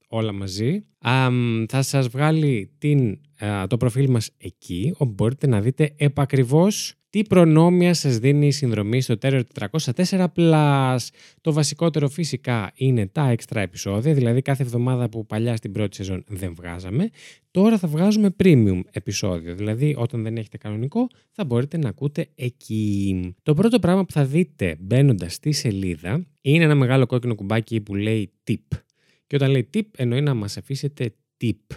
[0.09, 5.61] όλα μαζί, αμ, θα σας βγάλει την, α, το προφίλ μας εκεί, όπου μπορείτε να
[5.61, 10.97] δείτε επακριβώς τι προνόμια σας δίνει η συνδρομή στο Terror 404 Plus;
[11.41, 16.25] Το βασικότερο φυσικά είναι τα έξτρα επεισόδια, δηλαδή κάθε εβδομάδα που παλιά στην πρώτη σεζόν
[16.27, 17.11] δεν βγάζαμε,
[17.51, 23.35] τώρα θα βγάζουμε premium επεισόδιο, δηλαδή όταν δεν έχετε κανονικό θα μπορείτε να ακούτε εκεί.
[23.43, 27.95] Το πρώτο πράγμα που θα δείτε μπαίνοντας στη σελίδα είναι ένα μεγάλο κόκκινο κουμπάκι που
[27.95, 28.79] λέει tip.
[29.27, 31.77] Και όταν λέει tip εννοεί να μας αφήσετε tip.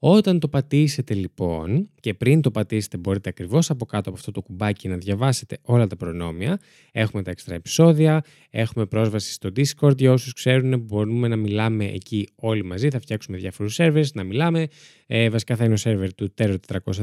[0.00, 4.42] Όταν το πατήσετε λοιπόν και πριν το πατήσετε μπορείτε ακριβώς από κάτω από αυτό το
[4.42, 6.58] κουμπάκι να διαβάσετε όλα τα προνόμια.
[6.92, 12.28] Έχουμε τα εξτρα επεισόδια, έχουμε πρόσβαση στο Discord για όσους ξέρουν μπορούμε να μιλάμε εκεί
[12.34, 14.66] όλοι μαζί, θα φτιάξουμε διάφορους servers, να μιλάμε.
[15.06, 16.56] Ε, βασικά θα είναι ο server του Terror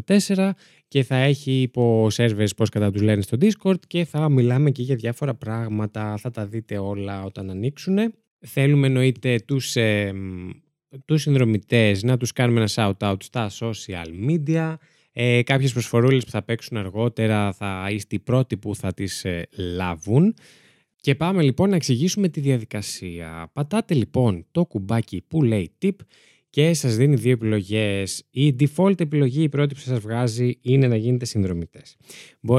[0.08, 0.50] 404
[0.88, 4.82] και θα έχει υπό servers πώς κατά τους λένε στο Discord και θα μιλάμε και
[4.82, 7.98] για διάφορα πράγματα, θα τα δείτε όλα όταν ανοίξουν.
[8.40, 10.14] Θέλουμε εννοείται τους ε,
[11.06, 14.76] τους συνδρομητές να τους κάνουμε ένα shout-out στα social media.
[15.12, 19.48] Ε, κάποιες προσφορούλες που θα παίξουν αργότερα θα είστε οι πρώτοι που θα τις ε,
[19.76, 20.36] λάβουν.
[20.96, 23.50] Και πάμε λοιπόν να εξηγήσουμε τη διαδικασία.
[23.54, 25.96] Πατάτε λοιπόν το κουμπάκι που λέει tip
[26.56, 28.24] και σας δίνει δύο επιλογές.
[28.30, 31.96] Η default επιλογή, η πρώτη που σας βγάζει, είναι να γίνετε συνδρομητές.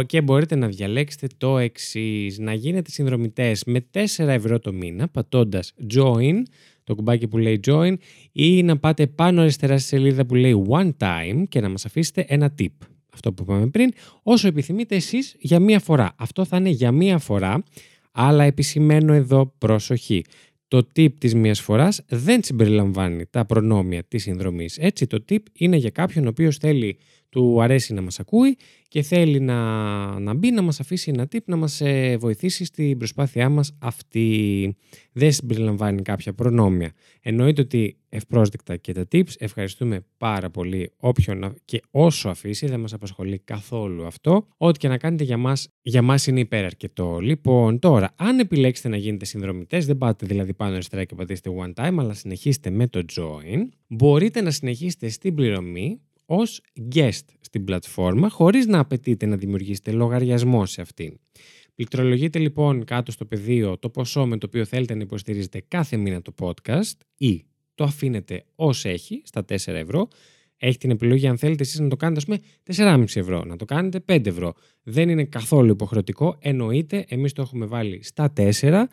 [0.07, 5.75] Και μπορείτε να διαλέξετε το εξής να γίνετε συνδρομητές με 4 ευρώ το μήνα, πατώντας
[5.95, 6.43] join,
[6.87, 7.95] το κουμπάκι που λέει join
[8.33, 12.25] ή να πάτε πάνω αριστερά στη σελίδα που λέει one time και να μας αφήσετε
[12.29, 12.67] ένα tip.
[13.13, 16.15] Αυτό που είπαμε πριν, όσο επιθυμείτε εσείς για μία φορά.
[16.17, 17.63] Αυτό θα είναι για μία φορά,
[18.13, 20.25] αλλά επισημαίνω εδώ προσοχή.
[20.69, 24.79] Το tip της μίας φοράς δεν συμπεριλαμβάνει τα προνόμια της συνδρομής.
[24.79, 28.57] Έτσι το tip είναι για κάποιον ο οποίος θέλει του αρέσει να μας ακούει
[28.89, 29.61] και θέλει να,
[30.21, 34.77] να μπει να μας αφήσει ένα tip να μας ε, βοηθήσει στην προσπάθειά μας αυτή.
[35.13, 36.93] Δεν συμπεριλαμβάνει κάποια προνόμια.
[37.21, 39.33] Εννοείται ότι ευπρόσδεκτα και τα tips.
[39.39, 42.67] Ευχαριστούμε πάρα πολύ όποιον και όσο αφήσει.
[42.67, 44.47] Δεν μας απασχολεί καθόλου αυτό.
[44.57, 47.19] Ό,τι και να κάνετε για μας, για μας είναι υπεραρκετό.
[47.21, 51.85] Λοιπόν, τώρα, αν επιλέξετε να γίνετε συνδρομητές, δεν πάτε δηλαδή πάνω αριστερά και πατήσετε one
[51.85, 56.61] time, αλλά συνεχίστε με το join, μπορείτε να συνεχίσετε στην πληρωμή ως
[56.95, 61.19] guest στην πλατφόρμα χωρίς να απαιτείτε να δημιουργήσετε λογαριασμό σε αυτήν.
[61.75, 66.23] Πληκτρολογείτε λοιπόν κάτω στο πεδίο το ποσό με το οποίο θέλετε να υποστηρίζετε κάθε μήνα
[66.23, 70.09] το podcast ή το αφήνετε ως έχει στα 4 ευρώ.
[70.57, 72.41] Έχει την επιλογή αν θέλετε εσείς να το κάνετε ας πούμε
[72.77, 74.55] 4,5 ευρώ, να το κάνετε 5 ευρώ.
[74.83, 78.85] Δεν είναι καθόλου υποχρεωτικό, εννοείται εμείς το έχουμε βάλει στα 4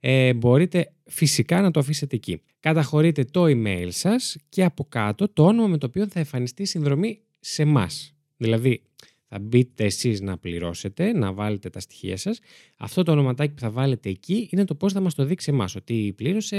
[0.00, 2.40] ε, μπορείτε φυσικά να το αφήσετε εκεί.
[2.60, 6.66] Καταχωρείτε το email σας και από κάτω το όνομα με το οποίο θα εμφανιστεί η
[6.66, 8.14] συνδρομή σε εμάς.
[8.36, 8.82] Δηλαδή,
[9.28, 12.38] θα μπείτε εσείς να πληρώσετε, να βάλετε τα στοιχεία σας.
[12.76, 15.76] Αυτό το ονοματάκι που θα βάλετε εκεί είναι το πώς θα μας το δείξει εμάς,
[15.76, 16.56] ότι πλήρωσε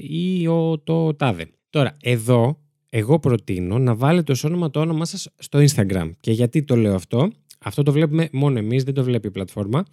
[0.00, 1.46] ή ο, το τάδε.
[1.70, 6.10] Τώρα, εδώ, εγώ προτείνω να βάλετε ως όνομα το όνομά σας στο Instagram.
[6.20, 9.84] Και γιατί το λέω αυτό, αυτό το βλέπουμε μόνο εμείς, δεν το βλέπει η πλατφόρμα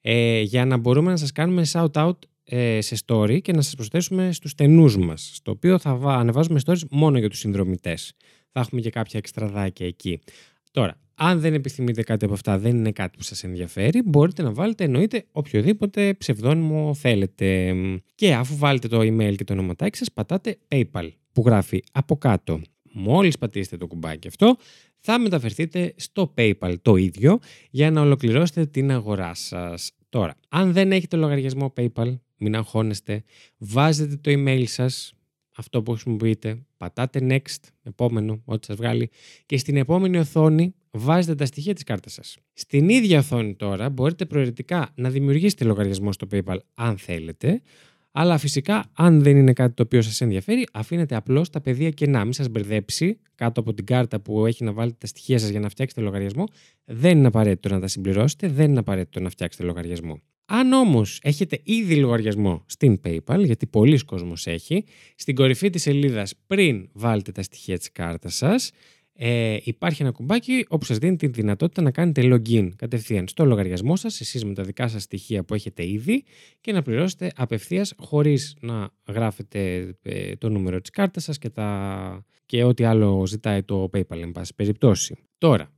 [0.00, 4.32] ε, για να μπορούμε να σας κάνουμε shout-out ε, σε story και να σας προσθέσουμε
[4.32, 8.12] στους στενούς μας, στο οποίο θα ανεβάζουμε stories μόνο για τους συνδρομητές.
[8.52, 10.20] Θα έχουμε και κάποια εξτραδάκια εκεί.
[10.70, 14.52] Τώρα, αν δεν επιθυμείτε κάτι από αυτά, δεν είναι κάτι που σας ενδιαφέρει, μπορείτε να
[14.52, 17.74] βάλετε εννοείται οποιοδήποτε ψευδόνυμο θέλετε.
[18.14, 22.60] Και αφού βάλετε το email και το ονοματάκι σας, πατάτε PayPal που γράφει από κάτω.
[22.98, 24.56] Μόλις πατήσετε το κουμπάκι αυτό,
[24.98, 27.38] θα μεταφερθείτε στο PayPal το ίδιο
[27.70, 29.90] για να ολοκληρώσετε την αγορά σας.
[30.08, 33.22] Τώρα, αν δεν έχετε λογαριασμό PayPal, μην αγχώνεστε,
[33.58, 35.12] βάζετε το email σας,
[35.56, 39.10] αυτό που χρησιμοποιείτε, πατάτε next, επόμενο, ό,τι σας βγάλει
[39.46, 42.36] και στην επόμενη οθόνη βάζετε τα στοιχεία της κάρτας σας.
[42.52, 47.62] Στην ίδια οθόνη τώρα μπορείτε προαιρετικά να δημιουργήσετε λογαριασμό στο PayPal αν θέλετε,
[48.12, 52.24] αλλά φυσικά, αν δεν είναι κάτι το οποίο σας ενδιαφέρει, αφήνετε απλώς τα πεδία κενά.
[52.24, 55.60] Μην σας μπερδέψει κάτω από την κάρτα που έχει να βάλετε τα στοιχεία σας για
[55.60, 56.44] να φτιάξετε λογαριασμό.
[56.84, 60.20] Δεν είναι απαραίτητο να τα συμπληρώσετε, δεν είναι απαραίτητο να φτιάξετε λογαριασμό.
[60.50, 64.84] Αν όμως έχετε ήδη λογαριασμό στην PayPal, γιατί πολλοί κόσμος έχει,
[65.16, 68.70] στην κορυφή της σελίδας πριν βάλετε τα στοιχεία της κάρτας σας,
[69.20, 73.96] ε, υπάρχει ένα κουμπάκι όπου σας δίνει τη δυνατότητα να κάνετε login κατευθείαν στο λογαριασμό
[73.96, 76.24] σας, εσείς με τα δικά σας στοιχεία που έχετε ήδη
[76.60, 82.24] και να πληρώσετε απευθείας χωρίς να γράφετε ε, το νούμερο της κάρτας σας και, τα...
[82.46, 85.16] και ό,τι άλλο ζητάει το PayPal εν πάση περιπτώσει.
[85.38, 85.72] Τώρα,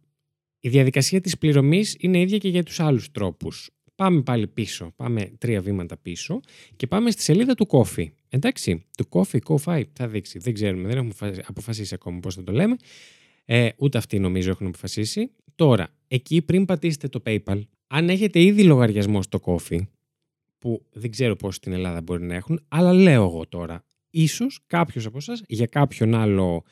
[0.60, 3.70] η διαδικασία της πληρωμής είναι ίδια και για τους άλλους τρόπους.
[3.94, 6.40] Πάμε πάλι πίσω, πάμε τρία βήματα πίσω
[6.76, 8.06] και πάμε στη σελίδα του Coffee.
[8.28, 12.52] Εντάξει, του Coffee, Coffee, θα δείξει, δεν ξέρουμε, δεν έχουμε αποφασίσει ακόμα πώς θα το
[12.52, 12.76] λέμε.
[13.44, 15.30] Ε, ούτε αυτοί νομίζω έχουν αποφασίσει.
[15.54, 19.80] Τώρα, εκεί πριν πατήσετε το PayPal, αν έχετε ήδη λογαριασμό στο Coffee,
[20.58, 25.06] που δεν ξέρω πώς στην Ελλάδα μπορεί να έχουν, αλλά λέω εγώ τώρα, ίσως κάποιος
[25.06, 26.64] από εσάς για κάποιον άλλο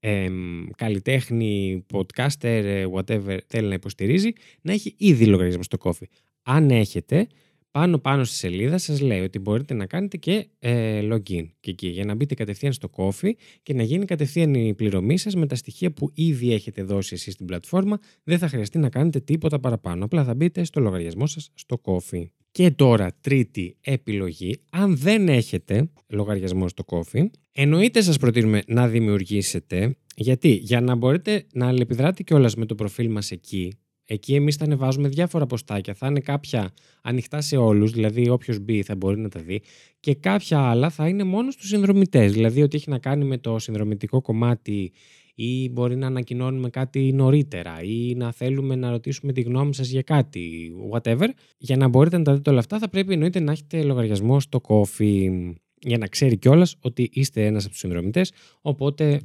[0.00, 0.28] ε,
[0.76, 6.08] καλλιτέχνη, podcaster, ε, whatever θέλει να υποστηρίζει, να έχει ήδη λογαριασμό στο Coffee.
[6.42, 7.26] Αν έχετε,
[7.72, 11.88] πάνω πάνω στη σελίδα σας λέει ότι μπορείτε να κάνετε και ε, login και εκεί
[11.88, 13.30] για να μπείτε κατευθείαν στο Coffee
[13.62, 17.32] και να γίνει κατευθείαν η πληρωμή σας με τα στοιχεία που ήδη έχετε δώσει εσείς
[17.32, 17.98] στην πλατφόρμα.
[18.24, 20.04] Δεν θα χρειαστεί να κάνετε τίποτα παραπάνω.
[20.04, 22.24] Απλά θα μπείτε στο λογαριασμό σας στο Coffee.
[22.50, 29.96] Και τώρα τρίτη επιλογή, αν δεν έχετε λογαριασμό στο Coffee, εννοείται σας προτείνουμε να δημιουργήσετε,
[30.16, 33.72] γιατί; Για να μπορείτε να αλληλεπιδράτε κιόλας με το προφίλ μας εκεί,
[34.12, 36.70] εκεί εμείς θα ανεβάζουμε διάφορα ποστάκια, θα είναι κάποια
[37.02, 39.62] ανοιχτά σε όλους, δηλαδή όποιος μπει θα μπορεί να τα δει
[40.00, 43.58] και κάποια άλλα θα είναι μόνο στους συνδρομητές, δηλαδή ότι έχει να κάνει με το
[43.58, 44.92] συνδρομητικό κομμάτι
[45.34, 50.02] ή μπορεί να ανακοινώνουμε κάτι νωρίτερα ή να θέλουμε να ρωτήσουμε τη γνώμη σας για
[50.02, 51.28] κάτι, whatever.
[51.58, 54.60] Για να μπορείτε να τα δείτε όλα αυτά θα πρέπει εννοείται να έχετε λογαριασμό στο
[54.68, 59.20] Coffee για να ξέρει κιόλας ότι είστε ένας από τους συνδρομητές, οπότε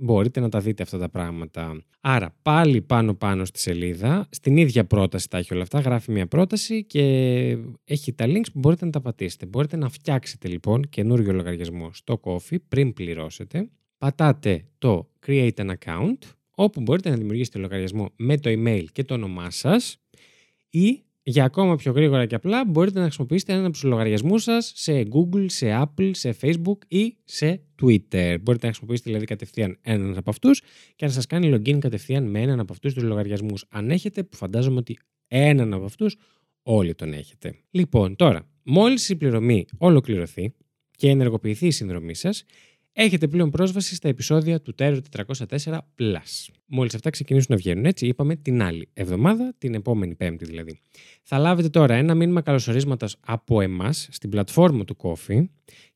[0.00, 1.82] μπορείτε να τα δείτε αυτά τα πράγματα.
[2.00, 6.26] Άρα πάλι πάνω πάνω στη σελίδα, στην ίδια πρόταση τα έχει όλα αυτά, γράφει μια
[6.26, 7.02] πρόταση και
[7.84, 9.46] έχει τα links που μπορείτε να τα πατήσετε.
[9.46, 16.18] Μπορείτε να φτιάξετε λοιπόν καινούριο λογαριασμό στο Coffee πριν πληρώσετε πατάτε το Create an Account,
[16.54, 20.00] όπου μπορείτε να δημιουργήσετε λογαριασμό με το email και το όνομά σας
[20.70, 24.72] ή για ακόμα πιο γρήγορα και απλά μπορείτε να χρησιμοποιήσετε έναν από τους λογαριασμούς σας
[24.74, 28.36] σε Google, σε Apple, σε Facebook ή σε Twitter.
[28.40, 30.62] Μπορείτε να χρησιμοποιήσετε δηλαδή κατευθείαν έναν από αυτούς
[30.96, 33.64] και να σας κάνει login κατευθείαν με έναν από αυτούς τους λογαριασμούς.
[33.68, 36.16] Αν έχετε, που φαντάζομαι ότι έναν από αυτούς
[36.62, 37.54] όλοι τον έχετε.
[37.70, 40.54] Λοιπόν, τώρα, μόλις η πληρωμή ολοκληρωθεί
[40.90, 42.44] και ενεργοποιηθεί η συνδρομή σας,
[43.02, 46.48] έχετε πλέον πρόσβαση στα επεισόδια του Terror 404 Plus.
[46.66, 50.80] Μόλις αυτά ξεκινήσουν να βγαίνουν, έτσι είπαμε την άλλη εβδομάδα, την επόμενη Πέμπτη δηλαδή.
[51.22, 55.44] Θα λάβετε τώρα ένα μήνυμα καλωσορίσματος από εμάς στην πλατφόρμα του Coffee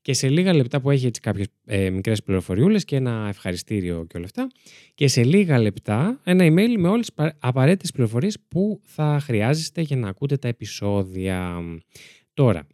[0.02, 4.16] και σε λίγα λεπτά που έχει έτσι κάποιες ε, μικρές πληροφοριούλες και ένα ευχαριστήριο και
[4.16, 4.50] όλα αυτά
[4.94, 9.96] και σε λίγα λεπτά ένα email με όλες τις απαραίτητες πληροφορίες που θα χρειάζεστε για
[9.96, 11.60] να ακούτε τα επεισόδια.
[12.34, 12.66] Τώρα,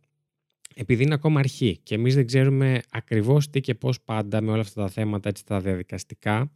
[0.81, 4.61] επειδή είναι ακόμα αρχή και εμείς δεν ξέρουμε ακριβώς τι και πώς πάντα με όλα
[4.61, 6.53] αυτά τα θέματα, έτσι τα διαδικαστικά,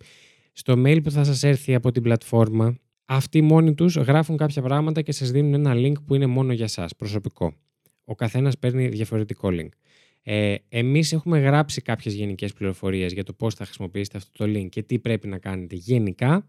[0.53, 5.03] στο mail που θα σας έρθει από την πλατφόρμα, αυτοί μόνοι τους γράφουν κάποια πράγματα
[5.03, 7.55] και σας δίνουν ένα link που είναι μόνο για σας, προσωπικό.
[8.05, 9.69] Ο καθένας παίρνει διαφορετικό link.
[10.23, 14.69] Ε, εμείς έχουμε γράψει κάποιες γενικές πληροφορίες για το πώς θα χρησιμοποιήσετε αυτό το link
[14.69, 16.49] και τι πρέπει να κάνετε γενικά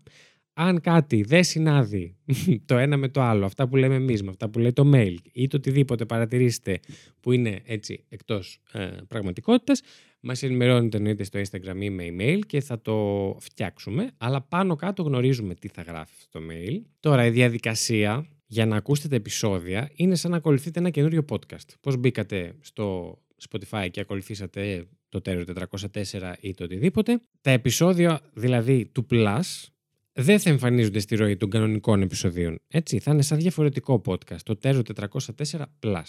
[0.57, 2.15] αν κάτι δεν συνάδει
[2.65, 5.15] το ένα με το άλλο, αυτά που λέμε εμείς, με αυτά που λέει το mail
[5.33, 6.79] ή το οτιδήποτε παρατηρήσετε
[7.19, 9.81] που είναι έτσι εκτός ε, πραγματικότητας,
[10.19, 15.03] μας ενημερώνετε εννοείται στο Instagram ή με email και θα το φτιάξουμε, αλλά πάνω κάτω
[15.03, 16.81] γνωρίζουμε τι θα γράφει αυτό το mail.
[16.99, 21.73] Τώρα η διαδικασία για να ακούσετε τα επεισόδια είναι σαν να ακολουθείτε ένα καινούριο podcast.
[21.81, 23.17] Πώς μπήκατε στο
[23.49, 25.43] Spotify και ακολουθήσατε το Terror
[25.91, 27.19] 404 ή το οτιδήποτε.
[27.41, 29.41] Τα επεισόδια δηλαδή του Plus
[30.17, 32.59] δεν θα εμφανίζονται στη ροή των κανονικών επεισοδίων.
[32.67, 36.03] Έτσι, θα είναι σαν διαφορετικό podcast, το Terror 404 Plus.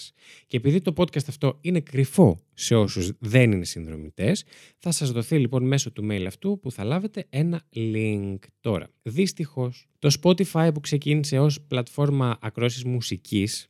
[0.47, 4.45] Και επειδή το podcast αυτό είναι κρυφό σε όσους δεν είναι συνδρομητές,
[4.79, 8.89] θα σας δοθεί λοιπόν μέσω του mail αυτού που θα λάβετε ένα link τώρα.
[9.03, 13.69] Δυστυχώς, το Spotify που ξεκίνησε ως πλατφόρμα ακρόσης μουσικής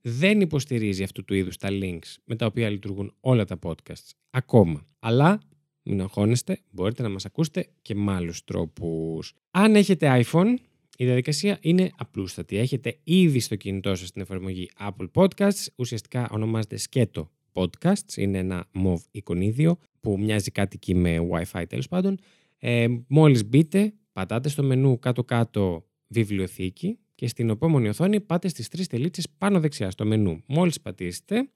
[0.00, 4.86] δεν υποστηρίζει αυτού του είδους τα links με τα οποία λειτουργούν όλα τα podcasts ακόμα.
[4.98, 5.40] Αλλά
[5.82, 9.34] μην αγχώνεστε, μπορείτε να μας ακούσετε και με άλλους τρόπους.
[9.50, 10.54] Αν έχετε iPhone,
[10.96, 12.56] η διαδικασία είναι απλούστατη.
[12.56, 18.68] Έχετε ήδη στο κινητό σας την εφαρμογή Apple Podcasts, ουσιαστικά ονομάζεται σκέτο Podcasts, είναι ένα
[18.84, 22.18] MOV εικονίδιο που μοιάζει κάτι εκεί με Wi-Fi τέλος πάντων.
[22.58, 28.86] Ε, μόλις μπείτε, πατάτε στο μενού κάτω-κάτω βιβλιοθήκη και στην επόμενη οθόνη πάτε στις τρεις
[28.86, 30.42] τελίτσες πάνω δεξιά στο μενού.
[30.46, 31.50] Μόλις πατήσετε,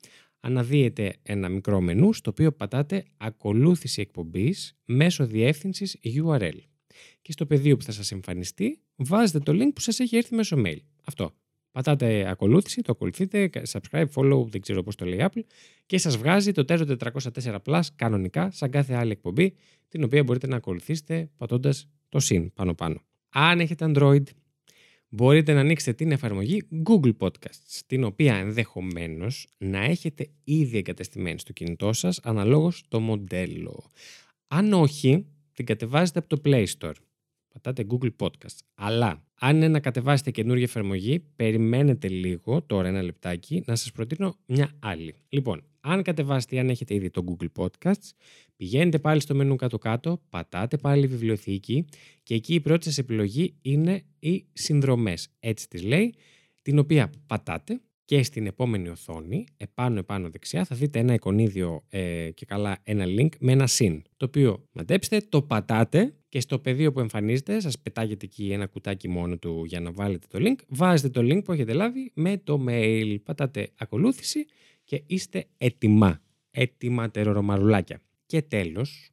[0.47, 6.59] αναδύεται ένα μικρό μενού στο οποίο πατάτε ακολούθηση εκπομπής μέσω διεύθυνσης URL.
[7.23, 10.57] Και στο πεδίο που θα σας εμφανιστεί βάζετε το link που σας έχει έρθει μέσω
[10.67, 10.79] mail.
[11.05, 11.35] Αυτό.
[11.71, 15.43] Πατάτε ακολούθηση, το ακολουθείτε, subscribe, follow, δεν ξέρω πώς το λέει Apple
[15.87, 19.55] και σας βγάζει το Terror 404 Plus κανονικά σαν κάθε άλλη εκπομπή
[19.89, 23.03] την οποία μπορείτε να ακολουθήσετε πατώντας το συν πάνω πάνω.
[23.29, 24.23] Αν έχετε Android
[25.09, 31.53] μπορείτε να ανοίξετε την εφαρμογή Google Podcasts, την οποία ενδεχομένως να έχετε ήδη εγκατεστημένη στο
[31.53, 33.91] κινητό σας αναλόγως το μοντέλο.
[34.49, 36.95] Αν όχι, την κατεβάζετε από το Play Store.
[37.53, 38.59] Πατάτε Google Podcasts.
[38.75, 44.37] Αλλά αν είναι να κατεβάσετε καινούργια εφαρμογή, περιμένετε λίγο, τώρα ένα λεπτάκι, να σας προτείνω
[44.47, 45.15] μια άλλη.
[45.29, 48.11] Λοιπόν, αν κατεβάσετε ή αν έχετε ήδη το Google Podcasts,
[48.57, 51.85] πηγαίνετε πάλι στο μενού κάτω-κάτω, πατάτε πάλι βιβλιοθήκη
[52.23, 55.29] και εκεί η πρώτη σας επιλογή είναι οι συνδρομές.
[55.41, 56.15] Έτσι τις λέει,
[56.63, 62.47] την οποία πατάτε και στην επόμενη οθόνη, επάνω-επάνω δεξιά, θα δείτε ένα εικονίδιο ε, και
[62.47, 67.01] καλά ένα link με ένα συν, το οποίο μαντέψτε, το πατάτε και στο πεδίο που
[67.01, 71.21] εμφανίζεται σας πετάγεται εκεί ένα κουτάκι μόνο του για να βάλετε το link, βάζετε το
[71.21, 74.47] link που έχετε λάβει με το mail, πατάτε ακολούθηση
[74.85, 76.21] και είστε έτοιμα.
[76.51, 78.01] Έτοιμα τερορομαρουλάκια.
[78.27, 79.11] Και τέλος,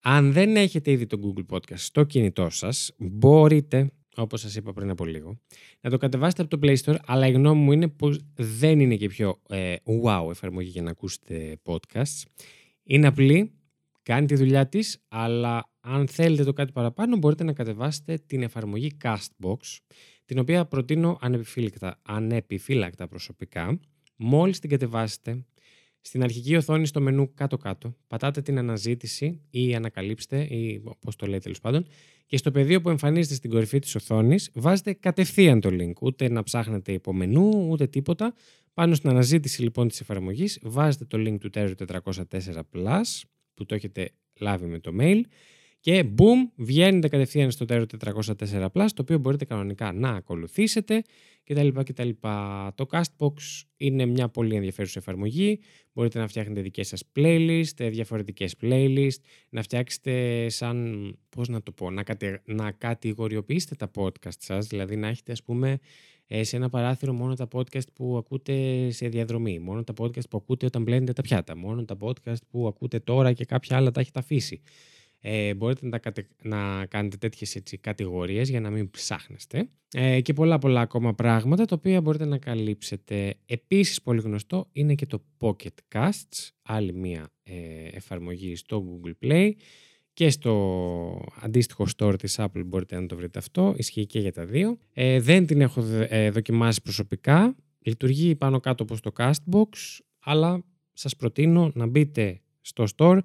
[0.00, 4.90] αν δεν έχετε ήδη το Google Podcast στο κινητό σας, μπορείτε, όπως σας είπα πριν
[4.90, 5.40] από λίγο.
[5.80, 8.96] Να το κατεβάσετε από το Play Store, αλλά η γνώμη μου είναι πως δεν είναι
[8.96, 9.74] και πιο ε,
[10.04, 12.22] wow εφαρμογή για να ακούσετε podcasts.
[12.82, 13.52] Είναι απλή,
[14.02, 18.96] κάνει τη δουλειά της, αλλά αν θέλετε το κάτι παραπάνω μπορείτε να κατεβάσετε την εφαρμογή
[19.04, 19.56] Castbox,
[20.24, 23.80] την οποία προτείνω ανεπιφύλακτα, ανεπιφύλακτα προσωπικά.
[24.16, 25.46] Μόλις την κατεβάσετε,
[26.00, 31.38] στην αρχική οθόνη στο μενού κάτω-κάτω, πατάτε την αναζήτηση ή ανακαλύψτε ή όπως το λέτε
[31.38, 31.86] τέλος πάντων
[32.26, 36.42] και στο πεδίο που εμφανίζεται στην κορυφή της οθόνης βάζετε κατευθείαν το link, ούτε να
[36.42, 38.34] ψάχνετε υπό μενού ούτε τίποτα.
[38.74, 41.72] Πάνω στην αναζήτηση λοιπόν της εφαρμογής βάζετε το link του Terror
[42.02, 42.12] 404
[42.72, 43.22] Plus
[43.54, 45.20] που το έχετε λάβει με το mail
[45.80, 51.02] και boom, βγαίνετε κατευθείαν στο Terror 404 Plus, το οποίο μπορείτε κανονικά να ακολουθήσετε
[51.44, 51.68] κτλ.
[51.68, 52.08] κτλ.
[52.74, 53.32] Το Castbox
[53.76, 55.60] είναι μια πολύ ενδιαφέρουσα εφαρμογή.
[55.92, 59.16] Μπορείτε να φτιάχνετε δικές σας playlist, διαφορετικές playlist,
[59.48, 64.96] να φτιάξετε σαν, πώς να το πω, να, κατε, να κατηγοριοποιήσετε τα podcast σας, δηλαδή
[64.96, 65.78] να έχετε ας πούμε
[66.26, 70.36] ε, σε ένα παράθυρο μόνο τα podcast που ακούτε σε διαδρομή, μόνο τα podcast που
[70.36, 74.00] ακούτε όταν μπλένετε τα πιάτα, μόνο τα podcast που ακούτε τώρα και κάποια άλλα τα
[74.00, 74.62] έχετε αφήσει.
[75.20, 76.28] Ε, μπορείτε να, κατε...
[76.42, 81.64] να κάνετε τέτοιες έτσι, κατηγορίες για να μην ψάχνεστε ε, και πολλά πολλά ακόμα πράγματα
[81.64, 83.34] τα οποία μπορείτε να καλύψετε.
[83.46, 87.54] Επίσης πολύ γνωστό είναι και το Pocket Casts, άλλη μια ε,
[87.92, 89.52] εφαρμογή στο Google Play
[90.12, 94.44] και στο αντίστοιχο store της Apple μπορείτε να το βρείτε αυτό, ισχύει και για τα
[94.44, 94.78] δύο.
[94.92, 99.68] Ε, δεν την έχω ε, δοκιμάσει προσωπικά, λειτουργεί πάνω κάτω όπως το Castbox,
[100.18, 103.18] αλλά σας προτείνω να μπείτε στο store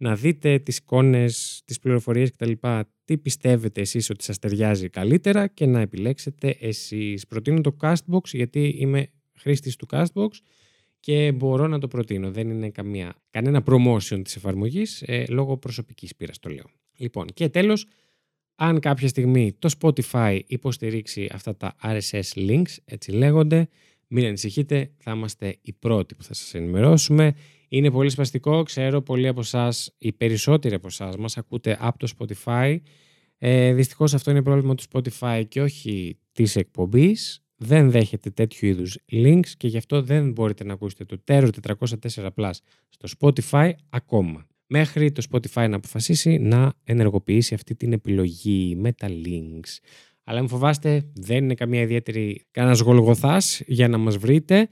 [0.00, 2.52] να δείτε τις εικόνες, τις πληροφορίες κτλ.
[3.04, 7.26] Τι πιστεύετε εσείς ότι σας ταιριάζει καλύτερα και να επιλέξετε εσείς.
[7.26, 10.28] Προτείνω το Castbox γιατί είμαι χρήστης του Castbox
[11.00, 12.30] και μπορώ να το προτείνω.
[12.30, 16.70] Δεν είναι καμία, κανένα promotion της εφαρμογής ε, λόγω προσωπικής πείρας το λέω.
[16.96, 17.86] Λοιπόν και τέλος,
[18.54, 23.68] αν κάποια στιγμή το Spotify υποστηρίξει αυτά τα RSS links, έτσι λέγονται,
[24.06, 27.34] μην ανησυχείτε, θα είμαστε οι πρώτοι που θα σας ενημερώσουμε.
[27.72, 32.08] Είναι πολύ σπαστικό, ξέρω πολλοί από εσάς, οι περισσότεροι από εσάς μας ακούτε από το
[32.18, 32.76] Spotify.
[33.38, 37.44] Ε, δυστυχώς αυτό είναι πρόβλημα του Spotify και όχι της εκπομπής.
[37.56, 42.28] Δεν δέχεται τέτοιου είδους links και γι' αυτό δεν μπορείτε να ακούσετε το Terror 404
[42.34, 42.50] Plus
[42.88, 44.46] στο Spotify ακόμα.
[44.66, 49.78] Μέχρι το Spotify να αποφασίσει να ενεργοποιήσει αυτή την επιλογή με τα links.
[50.24, 54.68] Αλλά μην φοβάστε, δεν είναι καμία ιδιαίτερη κανένας γολγοθάς για να μας βρείτε.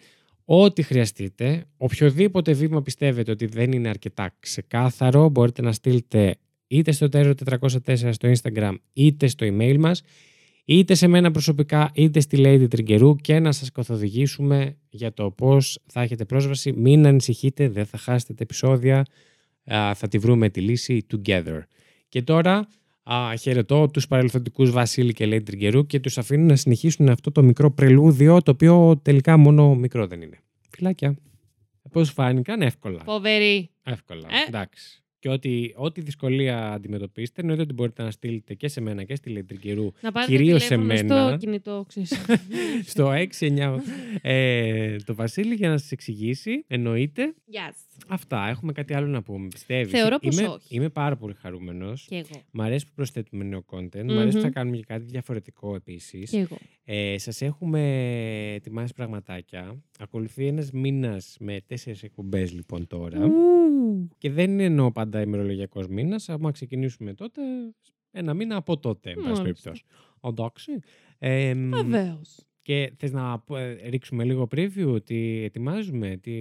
[0.50, 6.36] Ό,τι χρειαστείτε, οποιοδήποτε βήμα πιστεύετε ότι δεν είναι αρκετά ξεκάθαρο, μπορείτε να στείλετε
[6.66, 10.02] είτε στο Terror 404 στο Instagram, είτε στο email μας,
[10.64, 15.80] είτε σε μένα προσωπικά, είτε στη Lady Τριγκερού και να σας καθοδηγήσουμε για το πώς
[15.86, 16.72] θα έχετε πρόσβαση.
[16.72, 19.04] Μην ανησυχείτε, δεν θα χάσετε τα επεισόδια,
[19.94, 21.60] θα τη βρούμε τη λύση together.
[22.08, 22.68] Και τώρα
[23.12, 27.42] Α, χαιρετώ τους παρελθοντικούς Βασίλη και Lady Τριγκερού και τους αφήνω να συνεχίσουν αυτό το
[27.42, 30.38] μικρό πρελούδιο, το οποίο τελικά μόνο μικρό δεν είναι.
[30.70, 31.16] Φιλάκια.
[31.92, 33.02] Πώς φάνηκαν, εύκολα.
[33.04, 33.70] Φοβερή.
[33.82, 34.48] Εύκολα, ε.
[34.48, 35.02] εντάξει.
[35.18, 39.30] Και ό,τι, ό,τι δυσκολία αντιμετωπίσετε, εννοείται ότι μπορείτε να στείλετε και σε μένα και στη
[39.30, 39.92] Λετρικερού.
[40.00, 41.28] Να πάρετε Κυρίως σε τηλέφωνο μένα.
[41.28, 42.12] στο κινητό, ξέρεις.
[42.92, 43.76] στο 6-9
[44.22, 46.64] ε, το Βασίλη για να σας εξηγήσει.
[46.66, 47.34] Εννοείται.
[47.52, 47.72] Yes.
[48.08, 48.48] Αυτά.
[48.48, 49.48] Έχουμε κάτι άλλο να πούμε.
[49.48, 50.74] Πιστεύεις; Θεωρώ πως είμαι, όχι.
[50.76, 52.06] είμαι πάρα πολύ χαρούμενος.
[52.08, 52.42] Και εγώ.
[52.50, 54.04] Μ' αρέσει που προσθέτουμε νέο content.
[54.04, 54.52] Μ' αρέσει που θα Μμμ.
[54.52, 56.30] κάνουμε και κάτι διαφορετικό επίσης.
[56.30, 56.56] Και εγώ.
[56.84, 57.80] Ε, σας έχουμε
[58.54, 59.82] ετοιμάσει πραγματάκια.
[59.98, 63.24] Ακολουθεί ένας μήνας με τέσσερις εκπομπές λοιπόν τώρα.
[63.24, 64.08] Ου.
[64.18, 66.28] Και δεν είναι εννοώ πάντα ημερολογιακός μήνας.
[66.28, 67.40] Άμα ξεκινήσουμε τότε,
[68.10, 69.42] ένα μήνα από τότε, εν πάση Μάλιστα.
[69.42, 69.82] περιπτώσει.
[70.20, 70.72] Εντάξει.
[71.18, 72.38] Ε, μ, Βεβαίως.
[72.62, 76.32] και θες να πω- ε, ρίξουμε λίγο preview, τι ετοιμάζουμε, τι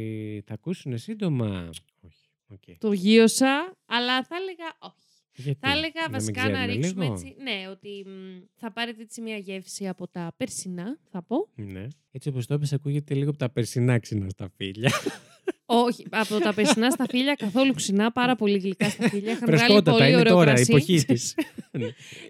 [0.45, 1.69] θα ακούσουν σύντομα;
[2.01, 2.27] Όχι.
[2.47, 2.77] οκ.
[2.77, 5.05] Το γύρωσα, αλλά θα έλεγα όχι.
[5.39, 7.35] Γιατί, Θα έλεγα μην βασικά να ξέρουμε ρίξουμε λίγο; έτσι.
[7.39, 11.47] Ναι, ότι μ, θα πάρετε έτσι μια γεύση από τα περσινά, θα πω.
[11.55, 11.87] Ναι.
[12.11, 14.91] Έτσι όπως το είπες, ακούγεται λίγο από τα περσινά ξινά σταφύλια.
[15.69, 19.31] Όχι, από τα περσινά σταφύλια καθόλου ξινά, πάρα πολύ γλυκά σταφύλια.
[19.31, 20.71] Είχαν βγάλει Φρεσκότατα, πολύ είναι ωραίο τώρα, η κρασί.
[20.71, 21.33] εποχή της.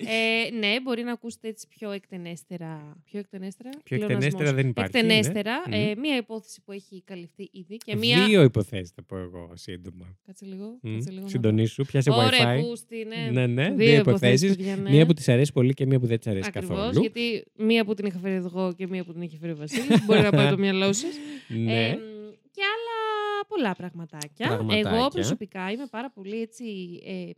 [0.09, 2.97] Ε, ναι, μπορεί να ακούσετε έτσι πιο εκτενέστερα.
[3.05, 3.69] Πιο εκτενέστερα.
[3.69, 4.23] Πιο πλεονασμός.
[4.25, 4.97] εκτενέστερα δεν υπάρχει.
[4.97, 5.63] Εκτενέστερα.
[5.69, 5.77] ναι.
[5.89, 7.77] ε, μία υπόθεση που έχει καλυφθεί ήδη.
[7.77, 8.25] Και μία.
[8.25, 10.17] Δύο υποθέσεις θα πω εγώ σύντομα.
[10.25, 10.77] Κάτσε λίγο.
[10.81, 12.17] Μμ, Κάτσε λίγο να Συντονίσου, πιάσε δω.
[12.25, 12.61] Ωραία, WiFi.
[12.61, 13.29] πούστη, ναι.
[13.31, 14.55] Ναι, ναι, Δύο δύο υποθέσεις, υποθέσεις.
[14.55, 14.89] παιδιά, ναι.
[14.89, 16.99] Μία που της αρέσει πολύ και μία που δεν της αρέσει Ακριβώς, καθόλου.
[17.01, 20.05] γιατί μία που την είχα φέρει εγώ και μία που την είχε φέρει ο Βασίλης.
[20.05, 21.11] μπορεί να πάει το μυαλό σας.
[21.47, 21.97] Ναι.
[23.57, 24.47] Ε, και άλλα πολλά πραγματάκια.
[24.47, 24.89] Πραγματάκια.
[24.89, 27.29] Εγώ προσωπικά είμαι πάρα πολύ έτσι, ε,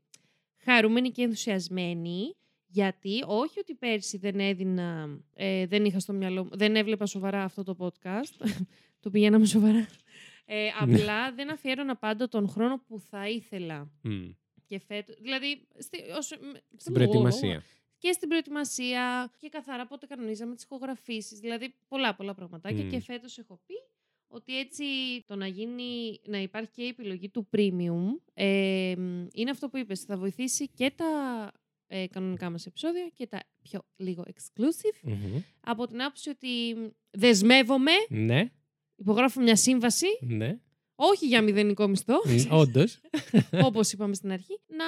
[0.57, 2.33] χαρούμενη και ενθουσιασμένη.
[2.71, 7.43] Γιατί όχι ότι πέρσι δεν έδινα, ε, δεν είχα στο μυαλό μου, δεν έβλεπα σοβαρά
[7.43, 8.47] αυτό το podcast.
[9.01, 9.87] το πηγαίναμε σοβαρά.
[10.45, 13.91] Ε, απλά δεν αφιέρωνα πάντα τον χρόνο που θα ήθελα.
[14.01, 14.29] Μμ.
[14.65, 16.25] Και φέτος, δηλαδή, στη, ως,
[16.77, 17.63] Στην προετοιμασία.
[17.97, 21.39] και στην προετοιμασία και καθαρά πότε κανονίζαμε τις ηχογραφήσεις.
[21.39, 22.89] Δηλαδή πολλά πολλά πραγματάκια Μμ.
[22.89, 23.73] και φέτος έχω πει
[24.31, 24.83] ότι έτσι
[25.25, 29.77] το να, γίνει, να υπάρχει και η επιλογή του premium ε, μ, είναι αυτό που
[29.77, 30.01] είπες.
[30.03, 31.05] Θα βοηθήσει και τα
[31.87, 35.37] ε, κανονικά μας επεισόδια και τα πιο λίγο exclusive Μμμ.
[35.61, 36.75] από την άποψη ότι
[37.11, 38.51] δεσμεύομαι, Ναι,
[38.95, 40.59] υπογράφω μια σύμβαση, ναι.
[40.95, 42.15] όχι για μηδενικό μισθό,
[42.49, 42.99] Όντως.
[43.67, 44.85] όπως είπαμε στην αρχή, να,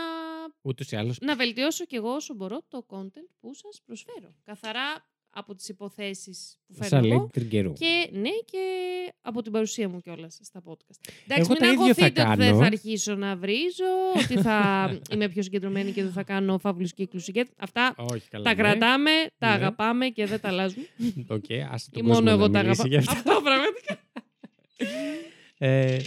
[0.62, 1.20] Ούτως ή άλλως.
[1.22, 4.36] να βελτιώσω κι εγώ όσο μπορώ το content που σας προσφέρω.
[4.44, 7.74] Καθαρά από τις υποθέσεις που φέρνω Σαν λέει εγώ τριγκερού.
[7.74, 8.64] και ναι και
[9.22, 11.10] από την παρουσία μου κιόλας στα podcast.
[11.26, 12.60] Εντάξει, Εγώ μην τα ίδια θα αγχωθείτε ότι δεν κάνω.
[12.60, 13.86] θα αρχίσω να βρίζω,
[14.24, 17.26] ότι θα είμαι πιο συγκεντρωμένη και δεν θα κάνω φαύλους κύκλους.
[17.32, 18.44] και Αυτά Όχι, καλά.
[18.44, 18.62] τα ναι.
[18.62, 19.54] κρατάμε, τα Ναι.
[19.54, 20.86] αγαπάμε και δεν τα αλλάζουμε.
[21.28, 22.88] Οκ, άσε Ή τον μόνο κόσμο εγώ να τα μιλήσει αγαπάω.
[22.88, 23.12] γι' αυτό.
[23.32, 24.00] Αυτό πραγματικά.
[25.58, 25.98] Ε,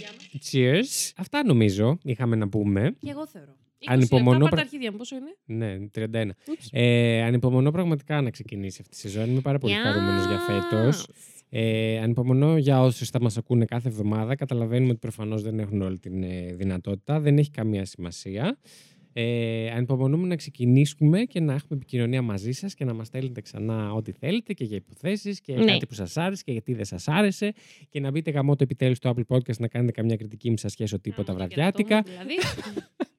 [0.51, 1.11] cheers.
[1.15, 2.95] Αυτά νομίζω είχαμε να πούμε.
[3.01, 3.55] Και εγώ θεωρώ.
[3.79, 6.31] 20 Ανυπομονώ λεπτά, πρα- πάρ' τα αρχίδια μου, πόσο είναι; Ναι, 31.
[6.49, 6.69] Ούψ.
[6.71, 9.29] Ε, ανυπομονώ πραγματικά να ξεκινήσει αυτή η σεζόν.
[9.29, 11.05] Είμαι πάρα πολύ χαρούμενος για φέτος.
[11.07, 11.13] Yes.
[11.49, 14.35] Ε, ανυπομονώ για όσους θα μας ακούνε κάθε εβδομάδα.
[14.35, 17.19] Καταλαβαίνουμε ότι προφανώς δεν έχουν όλη την ε, δυνατότητα.
[17.19, 18.57] Δεν έχει καμία σημασία.
[19.17, 23.93] Ε, ανυπομονούμε να ξεκινήσουμε και να έχουμε επικοινωνία μαζί σας και να μας στέλνετε ξανά
[23.93, 25.65] ό,τι θέλετε και για υποθέσεις και Ναι.
[25.65, 27.53] κάτι που σας άρεσε και γιατί δεν σας άρεσε
[27.89, 30.71] και να μπείτε γαμό το επιτέλους στο Apple Podcast να κάνετε καμιά κριτική μη σας
[30.71, 32.01] σχέσω τίποτα Άμα και βραδιάτικα.
[32.01, 32.35] κερατό μου, Δηλαδή.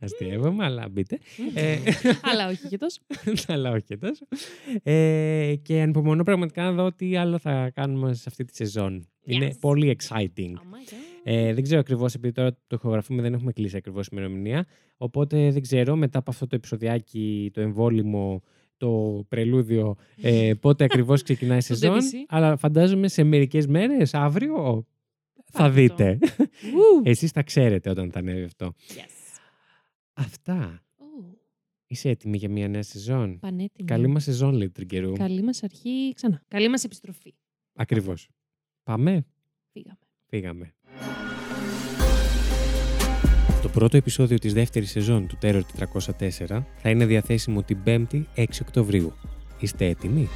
[0.00, 1.18] Αστείευομαι, αλλά μπείτε.
[1.54, 1.76] Ε,
[2.32, 3.00] Αλλά όχι και τόσο.
[3.54, 4.26] αλλά όχι και τόσο.
[4.82, 9.08] Ε, και ανυπομονώ πραγματικά να δω τι άλλο θα κάνουμε σε αυτή τη σεζόν.
[9.24, 9.56] Είναι Yes.
[9.60, 10.50] πολύ exciting.
[10.52, 10.94] Oh my God.
[11.24, 14.66] Ε, δεν ξέρω ακριβώς, επειδή τώρα το ηχογραφούμε, δεν έχουμε κλείσει ακριβώς ημερομηνία.
[14.96, 18.42] Οπότε δεν ξέρω, μετά από αυτό το επεισοδιάκι, το εμβόλυμο,
[18.76, 21.98] το πρελούδιο, ε, πότε ακριβώς ξεκινάει η Το σεζόν.
[21.98, 22.14] DBC.
[22.28, 24.86] αλλά φαντάζομαι σε μερικές μέρες, αύριο,
[25.52, 25.94] θα Πάρτε το.
[25.94, 26.18] δείτε.
[26.20, 27.02] Woo.
[27.06, 28.74] Εσείς τα ξέρετε όταν θα ανέβει αυτό.
[28.88, 29.10] Yes.
[30.16, 30.82] Αυτά.
[30.98, 31.36] Oh,
[31.86, 33.88] Είσαι έτοιμη για μια νέα σεζόν; Πανέτοιμη.
[33.88, 35.12] Καλή μας σεζόν, λέει Τριγκερού.
[35.12, 36.42] Καλή μας αρχή ξανά.
[36.48, 37.34] Καλή μας επιστροφή.
[37.74, 38.28] Ακριβώς.
[38.82, 39.26] Πάμε;
[39.72, 39.98] Φύγαμε.
[40.26, 40.74] Φύγαμε.
[43.62, 45.60] Το πρώτο επεισόδιο της δεύτερης σεζόν του Terror
[46.18, 49.12] 404 θα είναι διαθέσιμο την 5η 6 Οκτωβρίου.
[49.60, 50.28] Είστε έτοιμοι;